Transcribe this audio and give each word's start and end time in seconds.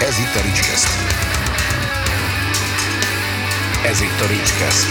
Ez 0.00 0.18
itt 0.18 0.34
a 0.34 0.42
Ricskeszt. 0.42 0.88
Ez 3.86 4.00
itt 4.00 4.20
a 4.20 4.26
Ricskeszt. 4.26 4.86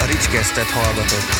A 0.00 0.04
Ricskesztet 0.06 0.64
hallgatott. 0.64 1.30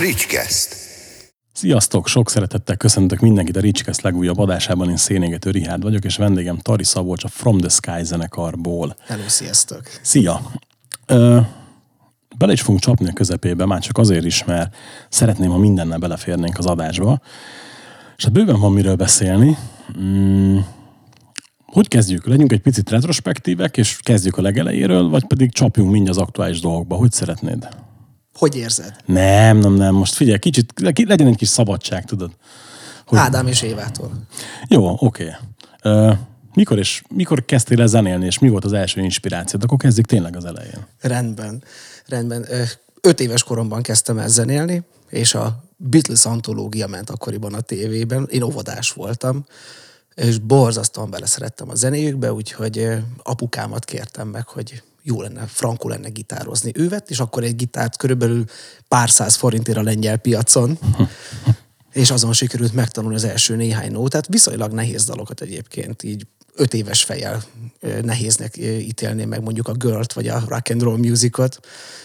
Ricskeszt. 0.00 0.76
Sziasztok! 1.52 2.06
Sok 2.06 2.30
szeretettel 2.30 2.76
köszöntök 2.76 3.20
mindenkit 3.20 3.56
a 3.56 3.60
Ricskeszt 3.60 4.02
legújabb 4.02 4.38
adásában. 4.38 4.90
Én 4.90 4.96
Szénégető 4.96 5.50
Rihárd 5.50 5.82
vagyok, 5.82 6.04
és 6.04 6.16
vendégem 6.16 6.58
Tari 6.58 6.84
Szabolcs 6.84 7.24
a 7.24 7.28
From 7.28 7.58
the 7.58 7.68
Sky 7.68 8.04
zenekarból. 8.04 8.96
Hello, 9.06 9.28
sziasztok! 9.28 9.82
Szia! 10.02 10.40
Ö, 11.06 11.40
bele 12.42 12.54
is 12.54 12.60
fogunk 12.60 12.80
csapni 12.80 13.08
a 13.08 13.12
közepébe, 13.12 13.66
már 13.66 13.80
csak 13.80 13.98
azért 13.98 14.24
is, 14.24 14.44
mert 14.44 14.74
szeretném, 15.08 15.50
ha 15.50 15.58
mindennel 15.58 15.98
beleférnénk 15.98 16.58
az 16.58 16.66
adásba. 16.66 17.20
És 18.16 18.24
hát 18.24 18.32
bőven 18.32 18.60
van 18.60 18.72
miről 18.72 18.94
beszélni. 18.94 19.56
Mm, 20.00 20.58
hogy 21.66 21.88
kezdjük? 21.88 22.26
Legyünk 22.26 22.52
egy 22.52 22.60
picit 22.60 22.90
retrospektívek, 22.90 23.76
és 23.76 23.98
kezdjük 24.02 24.36
a 24.36 24.42
legelejéről, 24.42 25.08
vagy 25.08 25.24
pedig 25.24 25.52
csapjunk 25.52 25.90
mind 25.90 26.08
az 26.08 26.18
aktuális 26.18 26.60
dolgokba? 26.60 26.96
Hogy 26.96 27.12
szeretnéd? 27.12 27.68
Hogy 28.34 28.56
érzed? 28.56 28.96
Nem, 29.04 29.58
nem, 29.58 29.74
nem. 29.74 29.94
Most 29.94 30.14
figyelj, 30.14 30.38
kicsit, 30.38 30.72
legyen 31.06 31.26
egy 31.26 31.36
kis 31.36 31.48
szabadság, 31.48 32.04
tudod. 32.04 32.30
Hogy... 33.06 33.18
Ádám 33.18 33.46
és 33.46 33.62
Évától. 33.62 34.10
Jó, 34.68 34.96
oké. 34.98 35.34
Okay. 35.82 36.16
Mikor, 36.54 36.78
és, 36.78 37.02
mikor 37.08 37.44
kezdtél 37.44 37.80
el 37.80 37.86
zenélni, 37.86 38.26
és 38.26 38.38
mi 38.38 38.48
volt 38.48 38.64
az 38.64 38.72
első 38.72 39.00
inspirációd? 39.00 39.62
Akkor 39.62 39.78
kezdjük 39.78 40.06
tényleg 40.06 40.36
az 40.36 40.44
elején. 40.44 40.86
Rendben. 41.00 41.62
Rendben. 42.12 42.46
Öt 43.00 43.20
éves 43.20 43.42
koromban 43.42 43.82
kezdtem 43.82 44.18
el 44.18 44.28
zenélni, 44.28 44.82
és 45.08 45.34
a 45.34 45.64
Beatles 45.76 46.24
antológia 46.24 46.86
ment 46.86 47.10
akkoriban 47.10 47.54
a 47.54 47.60
tévében. 47.60 48.28
Én 48.30 48.42
óvodás 48.42 48.92
voltam, 48.92 49.46
és 50.14 50.38
borzasztóan 50.38 51.10
beleszerettem 51.10 51.70
a 51.70 51.74
zenéjükbe, 51.74 52.32
úgyhogy 52.32 52.88
apukámat 53.22 53.84
kértem 53.84 54.28
meg, 54.28 54.48
hogy 54.48 54.82
jó 55.02 55.22
lenne, 55.22 55.46
frankó 55.46 55.88
lenne 55.88 56.08
gitározni. 56.08 56.72
Ő 56.74 56.88
vett, 56.88 57.10
és 57.10 57.20
akkor 57.20 57.42
egy 57.42 57.56
gitárt 57.56 57.96
körülbelül 57.96 58.44
pár 58.88 59.10
száz 59.10 59.34
forintért 59.34 59.78
a 59.78 59.82
lengyel 59.82 60.16
piacon, 60.16 60.78
és 61.92 62.10
azon 62.10 62.32
sikerült 62.32 62.72
megtanulni 62.72 63.16
az 63.16 63.24
első 63.24 63.56
néhány 63.56 63.92
nótát. 63.92 64.26
Viszonylag 64.26 64.72
nehéz 64.72 65.04
dalokat 65.04 65.40
egyébként, 65.40 66.02
így 66.02 66.26
öt 66.54 66.74
éves 66.74 67.04
fejjel 67.04 67.42
nehéznek 68.02 68.56
ítélni 68.58 69.24
meg 69.24 69.42
mondjuk 69.42 69.68
a 69.68 69.72
Girlt, 69.72 70.12
vagy 70.12 70.28
a 70.28 70.42
Rock 70.48 70.70
and 70.70 70.82
Roll 70.82 70.98
Musicot. 70.98 71.60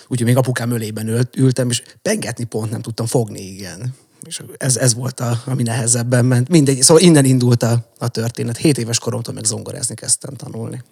Úgyhogy 0.07 0.27
még 0.27 0.37
apukám 0.37 0.71
ölében 0.71 1.07
ült, 1.07 1.35
ültem, 1.35 1.69
és 1.69 1.83
pengetni 2.01 2.43
pont 2.43 2.71
nem 2.71 2.81
tudtam 2.81 3.05
fogni, 3.05 3.41
igen. 3.41 3.95
És 4.25 4.41
ez, 4.57 4.77
ez 4.77 4.93
volt, 4.93 5.19
a, 5.19 5.41
ami 5.45 5.63
nehezebben 5.63 6.25
ment. 6.25 6.49
Mindegy, 6.49 6.81
szóval 6.81 7.03
innen 7.03 7.25
indult 7.25 7.63
a, 7.63 7.85
a 7.97 8.07
történet. 8.07 8.57
Hét 8.57 8.77
éves 8.77 8.99
koromtól 8.99 9.33
meg 9.33 9.43
zongorázni 9.43 9.95
kezdtem 9.95 10.33
tanulni. 10.33 10.83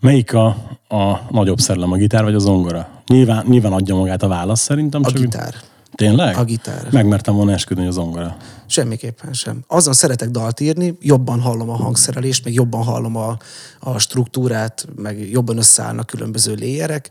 Melyik 0.00 0.32
a, 0.32 0.46
a 0.88 1.20
nagyobb 1.30 1.58
szerelem, 1.58 1.92
a 1.92 1.96
gitár 1.96 2.22
vagy 2.22 2.34
a 2.34 2.38
zongora? 2.38 3.02
Nyilván, 3.06 3.44
nyilván 3.48 3.72
adja 3.72 3.94
magát 3.94 4.22
a 4.22 4.28
válasz 4.28 4.60
szerintem. 4.60 5.00
A 5.04 5.08
csak 5.08 5.20
gitár. 5.20 5.54
Tényleg? 5.96 6.36
A 6.36 6.44
gitár. 6.44 6.88
Megmertem 6.90 7.34
volna 7.34 7.52
esküdni, 7.52 7.82
hogy 7.82 7.92
a 7.92 7.94
zongora. 7.94 8.36
Semmiképpen 8.66 9.32
sem. 9.32 9.64
Azon 9.66 9.92
szeretek 9.92 10.28
dalt 10.28 10.60
írni, 10.60 10.96
jobban 11.00 11.40
hallom 11.40 11.70
a 11.70 11.76
hangszerelést, 11.76 12.44
meg 12.44 12.52
jobban 12.52 12.82
hallom 12.82 13.16
a, 13.16 13.36
a 13.80 13.98
struktúrát, 13.98 14.86
meg 14.96 15.30
jobban 15.30 15.56
összeállnak 15.56 16.06
különböző 16.06 16.54
léjerek, 16.54 17.10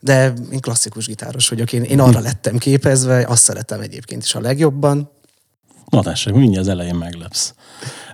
de 0.00 0.32
én 0.52 0.60
klasszikus 0.60 1.06
gitáros 1.06 1.48
vagyok. 1.48 1.72
Én, 1.72 1.82
én 1.82 2.00
arra 2.00 2.20
lettem 2.20 2.58
képezve, 2.58 3.26
azt 3.28 3.42
szeretem 3.42 3.80
egyébként 3.80 4.22
is 4.22 4.34
a 4.34 4.40
legjobban. 4.40 5.10
Na 5.90 6.02
tessék, 6.02 6.34
mindjárt 6.34 6.66
az 6.66 6.72
elején 6.72 6.94
meglepsz. 6.94 7.54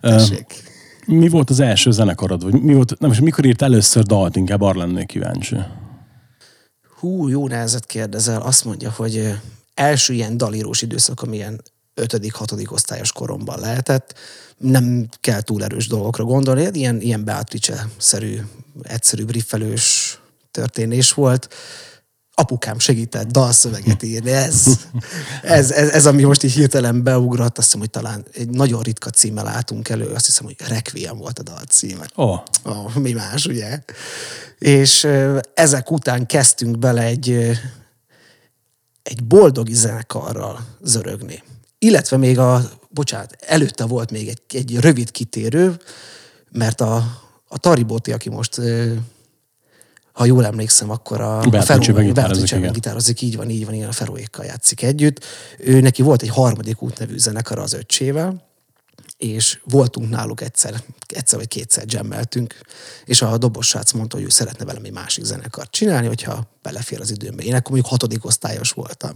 Tessék. 0.00 0.62
Mi 1.06 1.28
volt 1.28 1.50
az 1.50 1.60
első 1.60 1.90
zenekarod? 1.90 2.42
Vagy 2.42 2.62
mi 2.62 2.74
volt, 2.74 2.98
nem, 2.98 3.10
és 3.10 3.20
mikor 3.20 3.44
írt 3.44 3.62
először 3.62 4.02
dalt? 4.02 4.36
Inkább 4.36 4.60
arra 4.60 4.78
lennék 4.78 5.06
kíváncsi. 5.06 5.56
Hú, 6.98 7.28
jó 7.28 7.48
nehezet 7.48 7.86
kérdezel. 7.86 8.40
Azt 8.40 8.64
mondja, 8.64 8.90
hogy 8.96 9.34
első 9.74 10.12
ilyen 10.12 10.36
dalírós 10.36 10.82
időszak, 10.82 11.22
amilyen 11.22 11.62
ötödik, 11.94 12.34
hatodik 12.34 12.72
osztályos 12.72 13.12
koromban 13.12 13.60
lehetett. 13.60 14.14
Nem 14.56 15.08
kell 15.20 15.40
túl 15.40 15.64
erős 15.64 15.86
dolgokra 15.86 16.24
gondolni. 16.24 16.68
Ilyen, 16.72 17.00
ilyen 17.00 17.24
Beatrice-szerű, 17.24 18.40
egyszerű 18.82 19.24
briffelős 19.24 20.18
történés 20.50 21.12
volt. 21.12 21.54
Apukám 22.36 22.78
segített 22.78 23.26
dalszöveget 23.30 24.02
írni. 24.02 24.30
Ez, 24.30 24.64
ez, 25.42 25.70
ez, 25.70 25.88
ez, 25.88 26.06
ami 26.06 26.22
most 26.22 26.42
így 26.42 26.52
hirtelen 26.52 27.02
beugrott, 27.02 27.58
azt 27.58 27.66
hiszem, 27.66 27.80
hogy 27.80 27.90
talán 27.90 28.24
egy 28.32 28.48
nagyon 28.48 28.82
ritka 28.82 29.10
címmel 29.10 29.46
álltunk 29.46 29.88
elő, 29.88 30.06
azt 30.06 30.26
hiszem, 30.26 30.44
hogy 30.44 30.56
Requiem 30.68 31.18
volt 31.18 31.38
a 31.38 31.42
dal 31.42 31.62
címe. 31.68 32.06
Oh, 32.14 32.40
Oh, 32.66 32.94
mi 32.94 33.12
más, 33.12 33.46
ugye? 33.46 33.78
És 34.58 35.08
ezek 35.54 35.90
után 35.90 36.26
kezdtünk 36.26 36.78
bele 36.78 37.02
egy, 37.02 37.50
egy 39.04 39.24
boldogi 39.24 39.74
zenekarral 39.74 40.58
zörögni. 40.82 41.42
Illetve 41.78 42.16
még 42.16 42.38
a, 42.38 42.70
bocsánat, 42.90 43.36
előtte 43.40 43.84
volt 43.84 44.10
még 44.10 44.28
egy, 44.28 44.40
egy 44.48 44.76
rövid 44.80 45.10
kitérő, 45.10 45.76
mert 46.50 46.80
a, 46.80 47.04
a 47.48 47.58
Taribóti, 47.58 48.12
aki 48.12 48.28
most, 48.28 48.60
ha 50.12 50.24
jól 50.24 50.44
emlékszem, 50.46 50.90
akkor 50.90 51.20
a, 51.20 51.40
a 51.40 51.48
Beatrice-ben 51.48 52.04
gitározik, 52.04 52.70
gitározik, 52.72 53.20
így 53.20 53.36
van, 53.36 53.50
így 53.50 53.64
van, 53.64 53.74
igen, 53.74 53.88
a 53.88 53.92
Feróékkal 53.92 54.44
játszik 54.44 54.82
együtt. 54.82 55.24
Ő 55.58 55.80
neki 55.80 56.02
volt 56.02 56.22
egy 56.22 56.28
harmadik 56.28 56.82
út 56.82 56.98
nevű 56.98 57.18
zenekar 57.18 57.58
az 57.58 57.72
öccsével, 57.72 58.53
és 59.24 59.58
voltunk 59.64 60.10
náluk 60.10 60.40
egyszer, 60.40 60.74
egyszer 61.08 61.38
vagy 61.38 61.48
kétszer 61.48 61.84
jammeltünk, 61.86 62.54
és 63.04 63.22
a 63.22 63.38
dobos 63.38 63.66
srác 63.66 63.92
mondta, 63.92 64.16
hogy 64.16 64.24
ő 64.24 64.28
szeretne 64.28 64.64
velem 64.64 64.84
egy 64.84 64.92
másik 64.92 65.24
zenekart 65.24 65.70
csinálni, 65.70 66.06
hogyha 66.06 66.46
belefér 66.62 67.00
az 67.00 67.10
időmbe. 67.10 67.42
Én 67.42 67.54
akkor 67.54 67.70
mondjuk 67.70 67.90
hatodik 67.90 68.24
osztályos 68.24 68.70
voltam. 68.70 69.12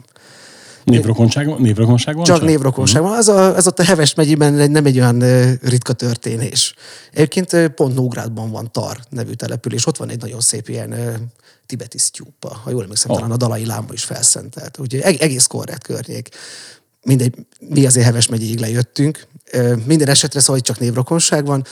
névrokonság, 0.84 1.58
névrokonság 1.58 2.14
van? 2.14 2.24
Csak 2.24 2.42
névrokonság 2.42 3.02
van. 3.02 3.12
Az, 3.16 3.28
a, 3.28 3.56
az 3.56 3.66
ott 3.66 3.78
a 3.78 3.82
Heves 3.84 4.14
megyében 4.14 4.58
egy- 4.58 4.70
nem 4.70 4.86
egy 4.86 4.98
olyan 4.98 5.18
ritka 5.62 5.92
történés. 5.92 6.74
Egyébként 7.12 7.68
pont 7.68 7.94
Nógrádban 7.94 8.50
van 8.50 8.72
Tar 8.72 8.98
nevű 9.10 9.32
település, 9.32 9.86
ott 9.86 9.96
van 9.96 10.10
egy 10.10 10.20
nagyon 10.20 10.40
szép 10.40 10.68
ilyen 10.68 10.94
tibeti 11.66 11.98
sztyúpa. 11.98 12.60
Ha 12.64 12.70
jól 12.70 12.82
emlékszem, 12.82 13.10
Ó. 13.10 13.14
talán 13.14 13.30
a 13.30 13.36
Dalai 13.36 13.66
Láma 13.66 13.92
is 13.92 14.04
felszentelt. 14.04 14.78
Úgyhogy 14.78 15.00
eg- 15.00 15.20
egész 15.22 15.46
korrekt 15.46 15.82
környék. 15.82 16.28
Mindegy, 17.02 17.34
mi 17.60 17.86
azért 17.86 18.06
Heves 18.06 18.26
megyéig 18.26 18.58
lejöttünk. 18.58 19.26
Minden 19.84 20.08
esetre 20.08 20.40
szóval 20.40 20.54
hogy 20.54 20.64
csak 20.64 20.78
névrokonság 20.78 21.46
van. 21.46 21.64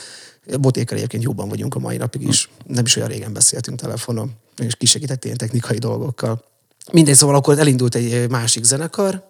Botékkal 0.59 0.97
egyébként 0.97 1.23
jóban 1.23 1.49
vagyunk 1.49 1.75
a 1.75 1.79
mai 1.79 1.97
napig 1.97 2.27
is. 2.27 2.49
Nem 2.65 2.85
is 2.85 2.95
olyan 2.95 3.09
régen 3.09 3.33
beszéltünk 3.33 3.79
telefonon, 3.79 4.31
és 4.57 4.75
kisegített 4.75 5.25
ilyen 5.25 5.37
technikai 5.37 5.77
dolgokkal. 5.77 6.43
Mindegy, 6.91 7.15
szóval 7.15 7.35
akkor 7.35 7.59
elindult 7.59 7.95
egy 7.95 8.29
másik 8.29 8.63
zenekar, 8.63 9.27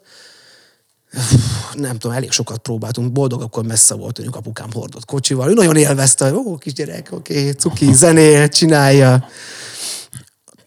nem 1.73 1.97
tudom, 1.97 2.17
elég 2.17 2.31
sokat 2.31 2.57
próbáltunk, 2.57 3.11
boldog, 3.11 3.41
akkor 3.41 3.65
messze 3.65 3.95
volt 3.95 4.13
tőlünk, 4.13 4.35
apukám 4.35 4.71
hordott 4.71 5.05
kocsival. 5.05 5.49
Ő 5.49 5.53
nagyon 5.53 5.75
élvezte, 5.75 6.29
hogy 6.29 6.33
ó, 6.33 6.57
kisgyerek, 6.57 7.07
oké, 7.11 7.39
okay, 7.39 7.51
cuki, 7.51 7.93
zenél, 7.93 8.49
csinálja. 8.49 9.27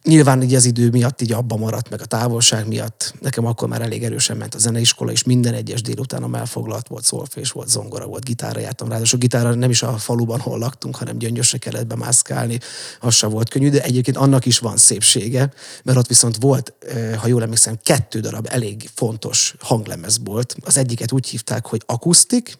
Nyilván 0.03 0.43
így 0.43 0.55
az 0.55 0.65
idő 0.65 0.91
miatt 0.91 1.22
így 1.22 1.33
abba 1.33 1.56
maradt, 1.56 1.91
meg 1.91 2.00
a 2.00 2.05
távolság 2.05 2.66
miatt. 2.69 3.15
Nekem 3.21 3.47
akkor 3.47 3.69
már 3.69 3.81
elég 3.81 4.05
erősen 4.05 4.37
ment 4.37 4.55
a 4.55 4.59
zeneiskola, 4.59 5.11
és 5.11 5.22
minden 5.22 5.55
egyes 5.55 5.83
délutánom 5.83 6.34
elfoglalt 6.34 6.88
volt, 6.88 7.05
szolfés 7.05 7.50
volt, 7.50 7.69
zongora 7.69 8.06
volt, 8.06 8.25
gitárra 8.25 8.61
jártam. 8.61 8.88
Ráadásul 8.88 9.19
gitárra 9.19 9.55
nem 9.55 9.71
is 9.71 9.83
a 9.83 9.99
faluban, 9.99 10.41
hol 10.41 10.59
laktunk, 10.59 10.97
hanem 10.97 11.19
gyöngyösre 11.19 11.59
kellett 11.59 11.87
bemászkálni. 11.87 12.59
Az 13.00 13.15
sem 13.15 13.31
volt 13.31 13.49
könnyű, 13.49 13.71
de 13.71 13.83
egyébként 13.83 14.16
annak 14.16 14.47
is 14.47 14.59
van 14.59 14.77
szépsége, 14.77 15.53
mert 15.83 15.99
ott 15.99 16.06
viszont 16.06 16.37
volt, 16.37 16.75
eh, 16.81 17.15
ha 17.15 17.27
jól 17.27 17.43
emlékszem, 17.43 17.78
kettő 17.82 18.21
darab 18.21 18.47
elég 18.50 18.91
fontos 18.94 19.55
hanglemez 19.61 20.19
volt. 20.25 20.56
Az 20.64 20.76
egyiket 20.76 21.12
úgy 21.12 21.29
hívták, 21.29 21.67
hogy 21.67 21.82
akusztik, 21.87 22.58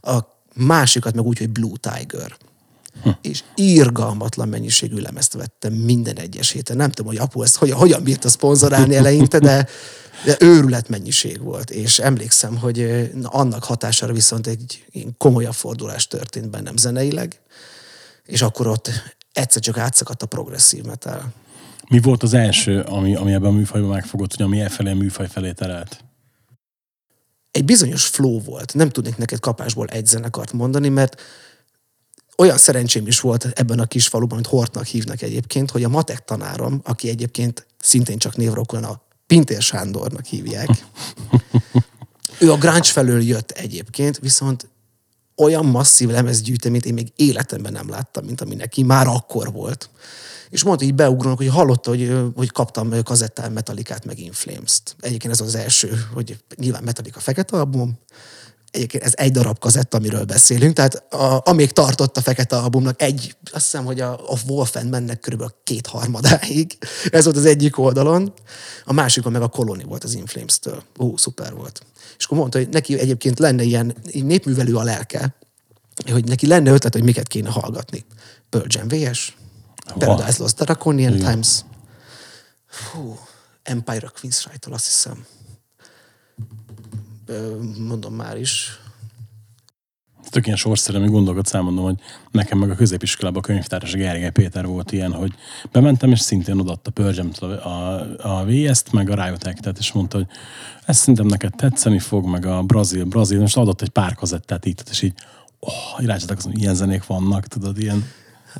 a 0.00 0.18
másikat 0.54 1.14
meg 1.14 1.24
úgy, 1.24 1.38
hogy 1.38 1.50
Blue 1.50 1.76
Tiger. 1.80 2.36
És 3.20 3.42
írgalmatlan 3.54 4.48
mennyiségű 4.48 4.96
lemezt 4.96 5.32
vettem 5.32 5.72
minden 5.72 6.16
egyes 6.16 6.50
héten. 6.50 6.76
Nem 6.76 6.90
tudom, 6.90 7.12
hogy 7.12 7.20
apu 7.20 7.42
ezt 7.42 7.56
hogyan, 7.56 7.78
hogyan 7.78 8.02
bírta 8.02 8.28
szponzorálni 8.28 8.94
eleinte, 8.94 9.38
de, 9.38 9.66
de 10.24 10.36
őrület 10.40 10.88
mennyiség 10.88 11.42
volt. 11.42 11.70
És 11.70 11.98
emlékszem, 11.98 12.56
hogy 12.56 13.10
na, 13.14 13.28
annak 13.28 13.64
hatására 13.64 14.12
viszont 14.12 14.46
egy 14.46 14.84
komolyabb 15.18 15.54
fordulás 15.54 16.06
történt 16.06 16.50
bennem 16.50 16.76
zeneileg, 16.76 17.40
és 18.26 18.42
akkor 18.42 18.66
ott 18.66 18.90
egyszer 19.32 19.62
csak 19.62 19.78
átszakadt 19.78 20.22
a 20.22 20.26
progresszív 20.26 20.84
metal. 20.84 21.32
Mi 21.88 22.00
volt 22.00 22.22
az 22.22 22.34
első, 22.34 22.80
ami, 22.80 23.14
ami 23.14 23.32
ebben 23.32 23.50
a 23.50 23.54
műfajban 23.54 23.90
megfogott, 23.90 24.34
hogy 24.36 24.46
ami 24.46 24.60
elfelé 24.60 24.90
a 24.90 24.94
műfaj 24.94 25.28
felé 25.28 25.52
terelt? 25.52 26.04
egy 27.50 27.64
bizonyos 27.64 28.06
flow 28.06 28.40
volt. 28.40 28.74
Nem 28.74 28.88
tudnék 28.88 29.16
neked 29.16 29.40
kapásból 29.40 29.86
egy 29.86 30.06
zenekart 30.06 30.52
mondani, 30.52 30.88
mert 30.88 31.20
olyan 32.40 32.58
szerencsém 32.58 33.06
is 33.06 33.20
volt 33.20 33.44
ebben 33.44 33.78
a 33.78 33.84
kis 33.84 34.08
faluban, 34.08 34.34
amit 34.34 34.46
Hortnak 34.46 34.84
hívnak 34.84 35.22
egyébként, 35.22 35.70
hogy 35.70 35.84
a 35.84 35.88
matek 35.88 36.24
tanárom, 36.24 36.80
aki 36.84 37.08
egyébként 37.08 37.66
szintén 37.80 38.18
csak 38.18 38.36
névrokon 38.36 38.84
a 38.84 39.00
Pintér 39.26 39.62
Sándornak 39.62 40.24
hívják, 40.24 40.68
Ő 42.40 42.52
a 42.52 42.56
grunge 42.56 42.82
felől 42.82 43.22
jött 43.22 43.50
egyébként, 43.50 44.18
viszont 44.18 44.68
olyan 45.36 45.66
masszív 45.66 46.08
lemezgyűjteményt 46.08 46.84
én 46.84 46.94
még 46.94 47.12
életemben 47.16 47.72
nem 47.72 47.88
láttam, 47.88 48.24
mint 48.24 48.40
ami 48.40 48.54
neki 48.54 48.82
már 48.82 49.06
akkor 49.06 49.52
volt. 49.52 49.90
És 50.50 50.64
mondta, 50.64 50.84
hogy 50.84 50.94
beugrónak, 50.94 51.38
hogy 51.38 51.48
hallotta, 51.48 51.90
hogy, 51.90 52.18
hogy 52.34 52.52
kaptam 52.52 53.02
kazettán 53.02 53.52
Metallicát, 53.52 54.04
meg 54.04 54.18
Inflames-t. 54.18 54.96
Egyébként 55.00 55.32
ez 55.32 55.40
az 55.40 55.54
első, 55.54 56.06
hogy 56.12 56.38
nyilván 56.56 56.82
Metallica 56.82 57.20
fekete 57.20 57.56
album, 57.56 57.98
egyébként 58.70 59.02
ez 59.02 59.12
egy 59.14 59.32
darab 59.32 59.58
kazetta, 59.58 59.96
amiről 59.96 60.24
beszélünk, 60.24 60.74
tehát 60.74 61.12
a, 61.12 61.40
amíg 61.44 61.72
tartott 61.72 62.16
a 62.16 62.20
fekete 62.20 62.56
albumnak 62.56 63.02
egy, 63.02 63.36
azt 63.52 63.64
hiszem, 63.64 63.84
hogy 63.84 64.00
a, 64.00 64.12
a 64.12 64.36
Wolfen 64.46 64.86
mennek 64.86 65.20
körülbelül 65.20 65.54
két 65.64 65.86
harmadáig. 65.86 66.78
Ez 67.10 67.24
volt 67.24 67.36
az 67.36 67.44
egyik 67.44 67.78
oldalon. 67.78 68.32
A 68.84 68.92
másikon 68.92 69.32
meg 69.32 69.42
a 69.42 69.48
Colony 69.48 69.84
volt 69.86 70.04
az 70.04 70.14
Inflames-től. 70.14 70.82
Ó, 70.98 71.16
szuper 71.16 71.54
volt. 71.54 71.82
És 72.18 72.24
akkor 72.24 72.38
mondta, 72.38 72.58
hogy 72.58 72.68
neki 72.68 72.98
egyébként 72.98 73.38
lenne 73.38 73.62
ilyen 73.62 73.94
népművelő 74.12 74.76
a 74.76 74.82
lelke, 74.82 75.34
hogy 76.10 76.24
neki 76.24 76.46
lenne 76.46 76.70
ötlet, 76.70 76.92
hogy 76.92 77.02
miket 77.02 77.28
kéne 77.28 77.50
hallgatni. 77.50 78.04
Pearl 78.50 78.66
Jam 78.68 78.88
VS, 78.88 79.36
Paradise 79.98 80.36
Lost, 80.38 80.56
Draconian. 80.56 81.18
Times, 81.18 81.64
Fú, 82.66 83.18
Empire 83.62 84.02
of 84.04 84.12
Queen's 84.20 84.44
Right-tól 84.46 84.74
azt 84.74 84.84
hiszem. 84.84 85.26
Mondom 87.78 88.14
már 88.14 88.38
is. 88.38 88.78
Tök 90.30 90.46
ilyen 90.46 90.58
sorszerű, 90.58 90.98
ami 90.98 91.08
gondolkodsz, 91.08 91.54
elmondom, 91.54 91.84
hogy 91.84 91.98
nekem 92.30 92.58
meg 92.58 92.70
a 92.70 92.74
középiskolában 92.74 93.42
a 93.42 93.46
könyvtáros 93.46 93.92
Gergely 93.92 94.30
Péter 94.30 94.66
volt 94.66 94.92
ilyen, 94.92 95.12
hogy 95.12 95.34
bementem, 95.72 96.10
és 96.10 96.20
szintén 96.20 96.58
odaadta 96.58 96.90
Pörzsem 96.90 97.30
a, 97.40 97.44
a, 97.44 98.06
a 98.18 98.44
VS-t, 98.44 98.92
meg 98.92 99.10
a 99.10 99.24
Riot 99.24 99.44
Act-et, 99.44 99.78
és 99.78 99.92
mondta, 99.92 100.16
hogy 100.16 100.26
ez 100.84 100.96
szerintem 100.96 101.26
neked 101.26 101.54
tetszeni 101.56 101.98
fog, 101.98 102.26
meg 102.26 102.46
a 102.46 102.62
Brazil, 102.62 103.04
Brazil, 103.04 103.42
és 103.42 103.56
adott 103.56 103.82
egy 103.82 103.88
pár 103.88 104.14
kazettát 104.14 104.64
itt, 104.64 104.88
és 104.90 105.02
így, 105.02 105.14
oh, 105.58 105.72
irányzatok, 105.98 106.38
ilyen 106.52 106.74
zenék 106.74 107.06
vannak, 107.06 107.46
tudod, 107.46 107.78
ilyen. 107.78 108.04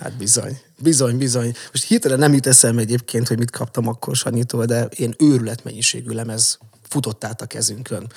Hát 0.00 0.17
bizony, 0.17 0.58
bizony, 0.82 1.19
bizony. 1.19 1.52
Most 1.72 1.84
hirtelen 1.84 2.19
nem 2.19 2.32
jut 2.32 2.46
eszembe 2.46 2.81
egyébként, 2.81 3.28
hogy 3.28 3.38
mit 3.38 3.50
kaptam 3.50 3.88
akkor 3.88 4.17
Sanyitól, 4.17 4.64
de 4.64 4.88
ilyen 4.90 5.14
őrület 5.19 5.64
mennyiségű 5.64 6.11
lemez 6.11 6.58
futott 6.82 7.25
át 7.25 7.40
a 7.40 7.46
kezünkön. 7.46 8.12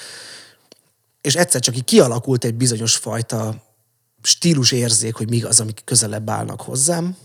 És 1.24 1.36
egyszer 1.36 1.62
csak 1.62 1.76
így 1.76 1.84
kialakult 1.84 2.44
egy 2.44 2.56
bizonyos 2.56 2.96
fajta 2.96 3.64
stílus 4.22 4.72
érzék, 4.72 5.16
hogy 5.16 5.30
mi 5.30 5.42
az, 5.42 5.60
amik 5.60 5.82
közelebb 5.86 6.30
állnak 6.30 6.62
hozzám. 6.62 7.18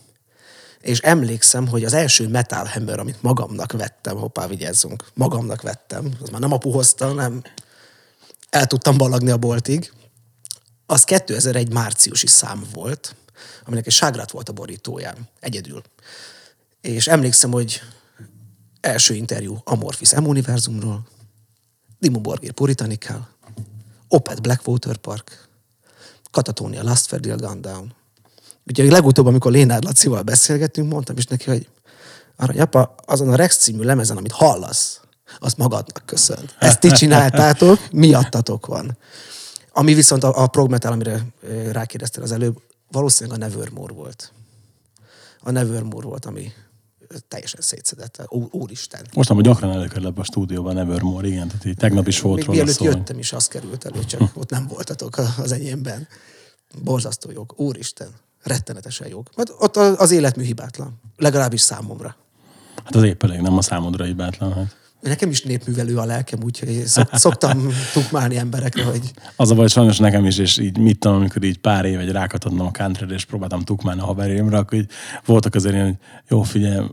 És 0.81 0.99
emlékszem, 0.99 1.69
hogy 1.69 1.85
az 1.85 1.93
első 1.93 2.29
Metal 2.29 2.65
Hammer, 2.65 2.99
amit 2.99 3.23
magamnak 3.23 3.73
vettem, 3.73 4.17
hoppá, 4.17 4.47
vigyázzunk, 4.47 5.05
magamnak 5.15 5.63
vettem, 5.63 6.13
az 6.21 6.29
már 6.29 6.41
nem 6.41 6.53
apu 6.53 6.71
hozta, 6.71 7.07
hanem 7.07 7.43
el 8.51 8.67
tudtam 8.67 8.97
balagni 8.97 9.31
a 9.31 9.37
boltig, 9.37 9.93
az 10.87 11.05
2001 11.05 11.73
márciusi 11.73 12.27
szám 12.27 12.65
volt, 12.73 13.15
aminek 13.65 13.87
egy 13.87 13.93
ságrát 13.93 14.31
volt 14.31 14.49
a 14.49 14.53
borítóján, 14.53 15.29
egyedül. 15.41 15.83
És 16.81 17.07
emlékszem, 17.07 17.51
hogy 17.51 17.81
első 18.81 19.15
interjú 19.15 19.61
Amorphis 19.65 20.15
M 20.15 20.27
univerzumról, 20.27 21.07
Dimmu 21.99 22.21
Borgir 22.21 22.53
Puritanikkel, 22.53 23.29
Opet 24.09 24.43
Blackwater 24.43 24.97
Park, 24.97 25.49
Katatonia 26.31 26.83
Last 26.83 27.07
Ferdil 27.07 27.37
Gundown. 27.37 27.95
Ugye 28.67 28.91
legutóbb, 28.91 29.27
amikor 29.27 29.53
Lénárd 29.53 29.85
Lacival 29.85 30.23
beszélgettünk, 30.23 30.93
mondtam 30.93 31.17
is 31.17 31.27
neki, 31.27 31.51
hogy 31.51 31.69
arany 32.37 32.61
apa, 32.61 32.95
azon 33.07 33.29
a 33.29 33.35
Rex 33.35 33.57
című 33.57 33.83
lemezen, 33.83 34.17
amit 34.17 34.33
hallasz, 34.33 35.01
az 35.39 35.55
magadnak 35.55 36.03
köszön. 36.07 36.51
Ezt 36.59 36.81
ti 36.81 36.91
csináltátok, 36.91 37.79
miattatok 37.93 38.67
van. 38.67 38.97
Ami 39.73 39.95
viszont 39.95 40.25
a, 40.25 40.43
a 40.43 40.47
prog 40.47 40.71
metal, 40.71 40.93
amire 40.93 41.27
rákérdeztél 41.71 42.23
az 42.23 42.33
előbb, 42.33 42.61
valószínűleg 42.91 43.41
a 43.41 43.47
Nevermore 43.47 43.93
volt. 43.93 44.33
A 45.41 45.51
Nevermore 45.51 46.07
volt, 46.07 46.25
ami 46.25 46.53
teljesen 47.29 47.61
szétszedett. 47.61 48.27
Ó, 48.31 48.43
úristen. 48.51 49.01
Most 49.15 49.29
hogy 49.29 49.45
gyakran 49.45 49.71
előkerül 49.73 50.07
ebbe 50.07 50.21
a 50.21 50.25
stúdióban 50.25 50.75
Nevermore, 50.75 51.27
igen, 51.27 51.49
tehát 51.49 51.65
így 51.65 51.77
tegnap 51.77 52.07
is 52.07 52.21
volt 52.21 52.37
Még 52.37 52.47
róla 52.47 52.59
mielőtt 52.59 52.77
szó. 52.77 52.85
jöttem 52.85 53.19
is, 53.19 53.33
az 53.33 53.49
került 53.49 53.85
elő, 53.85 54.05
csak 54.05 54.21
ott 54.35 54.51
nem 54.51 54.67
voltatok 54.67 55.19
az 55.39 55.53
enyémben. 55.53 56.09
Borzasztó 56.83 57.31
jog. 57.31 57.53
Úristen. 57.57 58.09
Rettenetesen 58.43 59.09
jog. 59.09 59.29
Hát 59.37 59.55
ott 59.59 59.77
az 59.77 60.11
életmű 60.11 60.45
hibátlan. 60.45 61.01
Legalábbis 61.17 61.61
számomra. 61.61 62.17
Hát 62.85 62.95
az 62.95 63.03
épp 63.03 63.23
elég, 63.23 63.41
nem 63.41 63.57
a 63.57 63.63
számodra 63.63 64.05
hibátlan. 64.05 64.53
Hát. 64.53 64.77
Nekem 65.01 65.31
is 65.31 65.43
népművelő 65.43 65.97
a 65.97 66.05
lelkem, 66.05 66.39
úgyhogy 66.43 66.87
szok, 66.87 67.09
szoktam 67.27 67.69
tukmálni 67.93 68.37
emberekre, 68.37 68.85
hogy 68.85 69.01
Az 69.37 69.51
a 69.51 69.55
baj, 69.55 69.69
sajnos 69.69 69.99
nekem 69.99 70.25
is, 70.25 70.39
és 70.39 70.59
így 70.59 70.79
mit 70.79 70.99
tudom, 70.99 71.17
amikor 71.17 71.43
így 71.43 71.59
pár 71.59 71.85
év 71.85 71.99
egy 71.99 72.11
rákatadnom 72.11 72.67
a 72.67 72.71
country 72.71 73.15
és 73.15 73.25
próbáltam 73.25 73.61
tukmálni 73.61 74.01
a 74.01 74.05
haverjaimra, 74.05 74.59
akkor 74.59 74.79
így 74.79 74.91
voltak 75.25 75.55
azért 75.55 75.75
ilyen, 75.75 75.87
hogy 75.87 75.97
jó, 76.29 76.43
figyelj, 76.43 76.87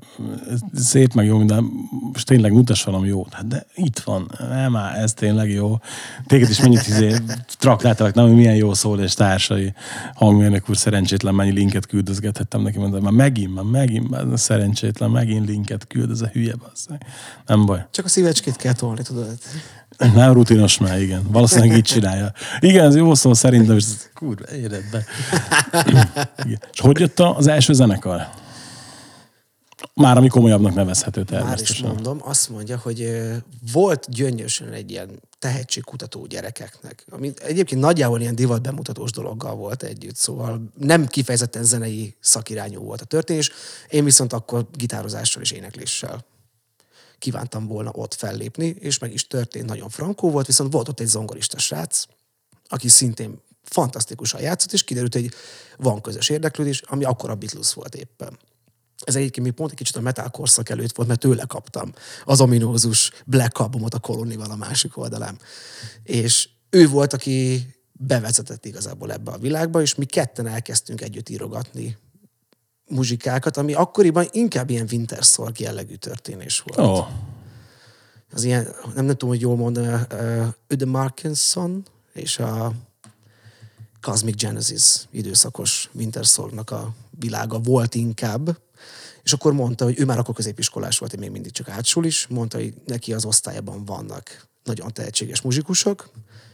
szép 0.74 1.14
meg 1.14 1.26
jó, 1.26 1.44
de 1.44 1.56
most 2.12 2.26
tényleg 2.26 2.52
mutass 2.52 2.84
valami 2.84 3.08
jót. 3.08 3.34
Hát 3.34 3.48
de 3.48 3.66
itt 3.76 4.00
van, 4.00 4.32
nem 4.50 4.72
már, 4.72 4.98
ez 4.98 5.14
tényleg 5.14 5.50
jó. 5.50 5.78
Téged 6.28 6.50
is 6.50 6.62
mennyit 6.62 6.88
izé, 6.88 7.16
traktáltalak, 7.60 8.14
nem, 8.14 8.26
hogy 8.26 8.36
milyen 8.36 8.56
jó 8.56 8.74
szól, 8.74 9.00
és 9.00 9.14
társai 9.14 9.74
hangmérnök 10.14 10.70
úr 10.70 10.78
szerencsétlen 10.78 11.36
mennyi 11.36 11.52
linket 11.52 11.86
küldözgethettem 11.86 12.62
neki, 12.62 12.78
mondta, 12.78 13.00
már 13.00 13.12
megint, 13.12 13.54
már 13.54 13.64
megint, 13.64 14.10
már 14.10 14.26
szerencsétlen, 14.34 15.10
megint 15.10 15.48
linket 15.48 15.88
küld, 15.88 16.12
ez 16.12 16.22
a 16.22 16.28
hülye 16.28 16.56
basszeg. 16.56 17.06
Nem 17.46 17.66
baj. 17.66 17.86
Csak 17.96 18.06
a 18.06 18.10
szívecskét 18.10 18.56
kell 18.56 18.74
tolni, 18.74 19.02
tudod? 19.02 19.38
Nem 19.98 20.34
rutinos 20.34 20.78
már, 20.78 21.02
igen. 21.02 21.24
Valószínűleg 21.32 21.78
így 21.78 21.84
csinálja. 21.84 22.32
Igen, 22.60 22.86
ez 22.86 22.96
jó 22.96 23.14
szó 23.16 23.34
szerintem, 23.34 23.76
és 23.76 23.86
kurva, 24.14 24.52
éred 24.52 24.84
be. 24.92 25.06
Igen. 26.46 26.62
És 26.72 26.80
hogy 26.80 27.00
jött 27.00 27.20
az 27.20 27.48
első 27.48 27.74
zenekar? 27.74 28.28
Már 29.94 30.18
ami 30.18 30.28
komolyabbnak 30.28 30.74
nevezhető 30.74 31.20
Már 31.20 31.32
is 31.32 31.38
természetesen. 31.40 31.88
mondom, 31.88 32.20
azt 32.24 32.50
mondja, 32.50 32.78
hogy 32.78 33.22
volt 33.72 34.06
gyöngyösen 34.10 34.72
egy 34.72 34.92
ilyen 34.92 35.10
tehetségkutató 35.40 36.26
gyerekeknek, 36.26 37.06
ami 37.12 37.34
egyébként 37.42 37.82
nagyjából 37.82 38.22
ilyen 38.22 38.36
divat 38.36 38.62
bemutatós 38.62 39.12
dologgal 39.12 39.56
volt 39.56 39.84
együtt, 39.84 40.16
szóval 40.16 40.72
nem 40.80 41.08
kifejezetten 41.08 41.64
zenei 41.64 42.16
szakirányú 42.20 42.82
volt 42.82 43.02
a 43.02 43.06
történés, 43.06 43.52
én 43.90 44.04
viszont 44.04 44.34
akkor 44.34 44.68
gitározással 44.74 45.42
és 45.42 45.52
énekléssel 45.52 46.26
kívántam 47.18 47.68
volna 47.68 47.92
ott 47.94 48.14
fellépni, 48.14 48.66
és 48.66 48.98
meg 48.98 49.14
is 49.14 49.28
történt, 49.28 49.66
nagyon 49.66 49.90
frankó 49.90 50.32
volt, 50.32 50.46
viszont 50.46 50.72
volt 50.72 50.88
ott 50.88 51.00
egy 51.00 51.08
zongorista 51.08 51.58
srác, 51.58 52.04
aki 52.68 52.88
szintén 52.88 53.42
fantasztikusan 53.64 54.42
játszott, 54.42 54.74
és 54.74 54.84
kiderült, 54.84 55.14
hogy 55.14 55.32
van 55.78 56.02
közös 56.02 56.30
érdeklődés, 56.30 56.82
ami 56.82 57.04
akkor 57.04 57.30
a 57.30 57.36
Beatles 57.36 57.74
volt 57.74 57.96
éppen. 57.96 58.40
Ez 59.04 59.16
egyébként 59.16 59.46
még 59.46 59.56
pont 59.56 59.72
egy 59.72 59.78
kicsit 59.78 59.96
a 59.96 60.02
metal 60.02 60.30
korszak 60.30 60.70
előtt 60.70 60.96
volt, 60.96 61.08
mert 61.08 61.20
tőle 61.20 61.46
kaptam 61.46 61.94
az 62.26 62.42
ominózus 62.42 63.12
Black 63.26 63.60
albumot 63.60 63.94
a 63.94 64.00
kolonival 64.00 64.52
a 64.52 64.56
másik 64.56 64.98
oldalán. 64.98 65.40
És 66.04 66.50
ő 66.70 66.88
volt, 66.88 67.14
aki 67.14 67.68
bevezetett 67.92 68.66
igazából 68.66 69.12
ebbe 69.12 69.32
a 69.32 69.38
világba, 69.38 69.82
és 69.82 69.96
mi 69.96 70.06
ketten 70.06 70.48
elkezdtünk 70.48 71.02
együtt 71.02 71.30
írogatni 71.30 71.98
muzsikákat, 72.88 73.58
ami 73.58 73.74
akkoriban 73.74 74.28
inkább 74.32 74.70
ilyen 74.70 74.88
Wintersorg 74.92 75.60
jellegű 75.60 75.96
történés 75.96 76.60
volt. 76.60 76.90
Oh, 76.90 77.08
Az 78.32 78.44
ilyen, 78.44 78.64
nem, 78.96 79.06
nem 79.06 79.08
tudom, 79.08 79.30
hogy 79.30 79.42
jól 79.42 79.56
mondani, 79.56 79.88
uh, 79.88 80.48
Öde 80.68 80.86
Markinson 80.86 81.86
és 82.14 82.40
a 82.40 82.74
Cosmic 84.02 84.42
Genesis 84.42 85.08
időszakos 85.12 85.90
Wintersorgnak 85.94 86.72
a 86.72 86.94
világa 87.20 87.60
volt 87.60 87.96
inkább. 87.96 88.58
És 89.24 89.34
akkor 89.34 89.54
mondta, 89.54 89.84
hogy 89.84 90.00
ő 90.00 90.06
már 90.06 90.18
akkor 90.18 90.36
középiskolás 90.36 90.98
volt, 90.98 91.14
én 91.14 91.20
még 91.20 91.32
mindig 91.32 91.52
csak 91.52 91.70
átsul 91.70 92.06
is, 92.06 92.28
mondta, 92.28 92.58
hogy 92.58 92.74
neki 92.86 93.14
az 93.14 93.26
osztályában 93.26 93.86
vannak 93.86 94.48
nagyon 94.64 94.94
tehetséges 94.94 95.42
muzsikusok, 95.42 96.10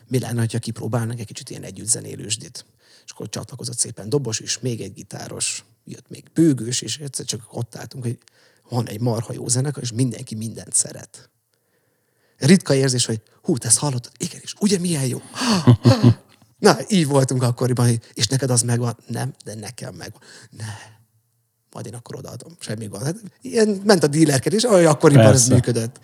mi 0.07 0.19
lenne, 0.19 0.45
ha 0.51 0.59
kipróbálnak 0.59 1.19
egy 1.19 1.25
kicsit 1.25 1.49
ilyen 1.49 1.63
együttzenélősdit. 1.63 2.65
És 3.05 3.11
akkor 3.11 3.29
csatlakozott 3.29 3.77
szépen 3.77 4.09
dobos 4.09 4.39
is, 4.39 4.59
még 4.59 4.81
egy 4.81 4.93
gitáros, 4.93 5.63
jött 5.85 6.09
még 6.09 6.23
bőgős, 6.33 6.81
és 6.81 6.97
egyszer 6.97 7.25
csak 7.25 7.41
ott 7.51 7.75
álltunk, 7.75 8.03
hogy 8.03 8.17
van 8.69 8.87
egy 8.87 8.99
marha 8.99 9.33
jó 9.33 9.47
zenekar, 9.47 9.83
és 9.83 9.91
mindenki 9.91 10.35
mindent 10.35 10.73
szeret. 10.73 11.29
Ritka 12.37 12.73
érzés, 12.73 13.05
hogy 13.05 13.21
hú, 13.41 13.57
te 13.57 13.67
ezt 13.67 13.77
hallottad? 13.77 14.11
Igen, 14.17 14.39
és 14.43 14.53
ugye 14.59 14.79
milyen 14.79 15.05
jó? 15.05 15.21
Na, 16.57 16.77
így 16.87 17.07
voltunk 17.07 17.43
akkoriban, 17.43 18.01
és 18.13 18.27
neked 18.27 18.49
az 18.49 18.61
megvan? 18.61 18.97
Nem, 19.07 19.33
de 19.45 19.55
nekem 19.55 19.95
megvan. 19.95 20.21
Ne. 20.49 20.73
Majd 21.71 21.85
én 21.85 21.93
akkor 21.93 22.15
odaadom. 22.15 22.55
Semmi 22.59 22.85
gond. 22.85 23.03
Hát, 23.03 23.15
ilyen 23.41 23.81
ment 23.85 24.03
a 24.03 24.07
dílerkedés, 24.07 24.63
olyan 24.63 24.91
akkoriban 24.91 25.25
ez 25.25 25.31
Persze. 25.31 25.53
működött. 25.53 25.99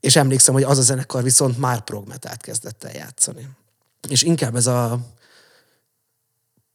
És 0.00 0.16
emlékszem, 0.16 0.54
hogy 0.54 0.62
az 0.62 0.78
a 0.78 0.82
zenekar 0.82 1.22
viszont 1.22 1.58
már 1.58 1.80
progmetát 1.80 2.42
kezdett 2.42 2.84
el 2.84 2.94
játszani. 2.94 3.48
És 4.08 4.22
inkább 4.22 4.56
ez 4.56 4.66
a 4.66 5.00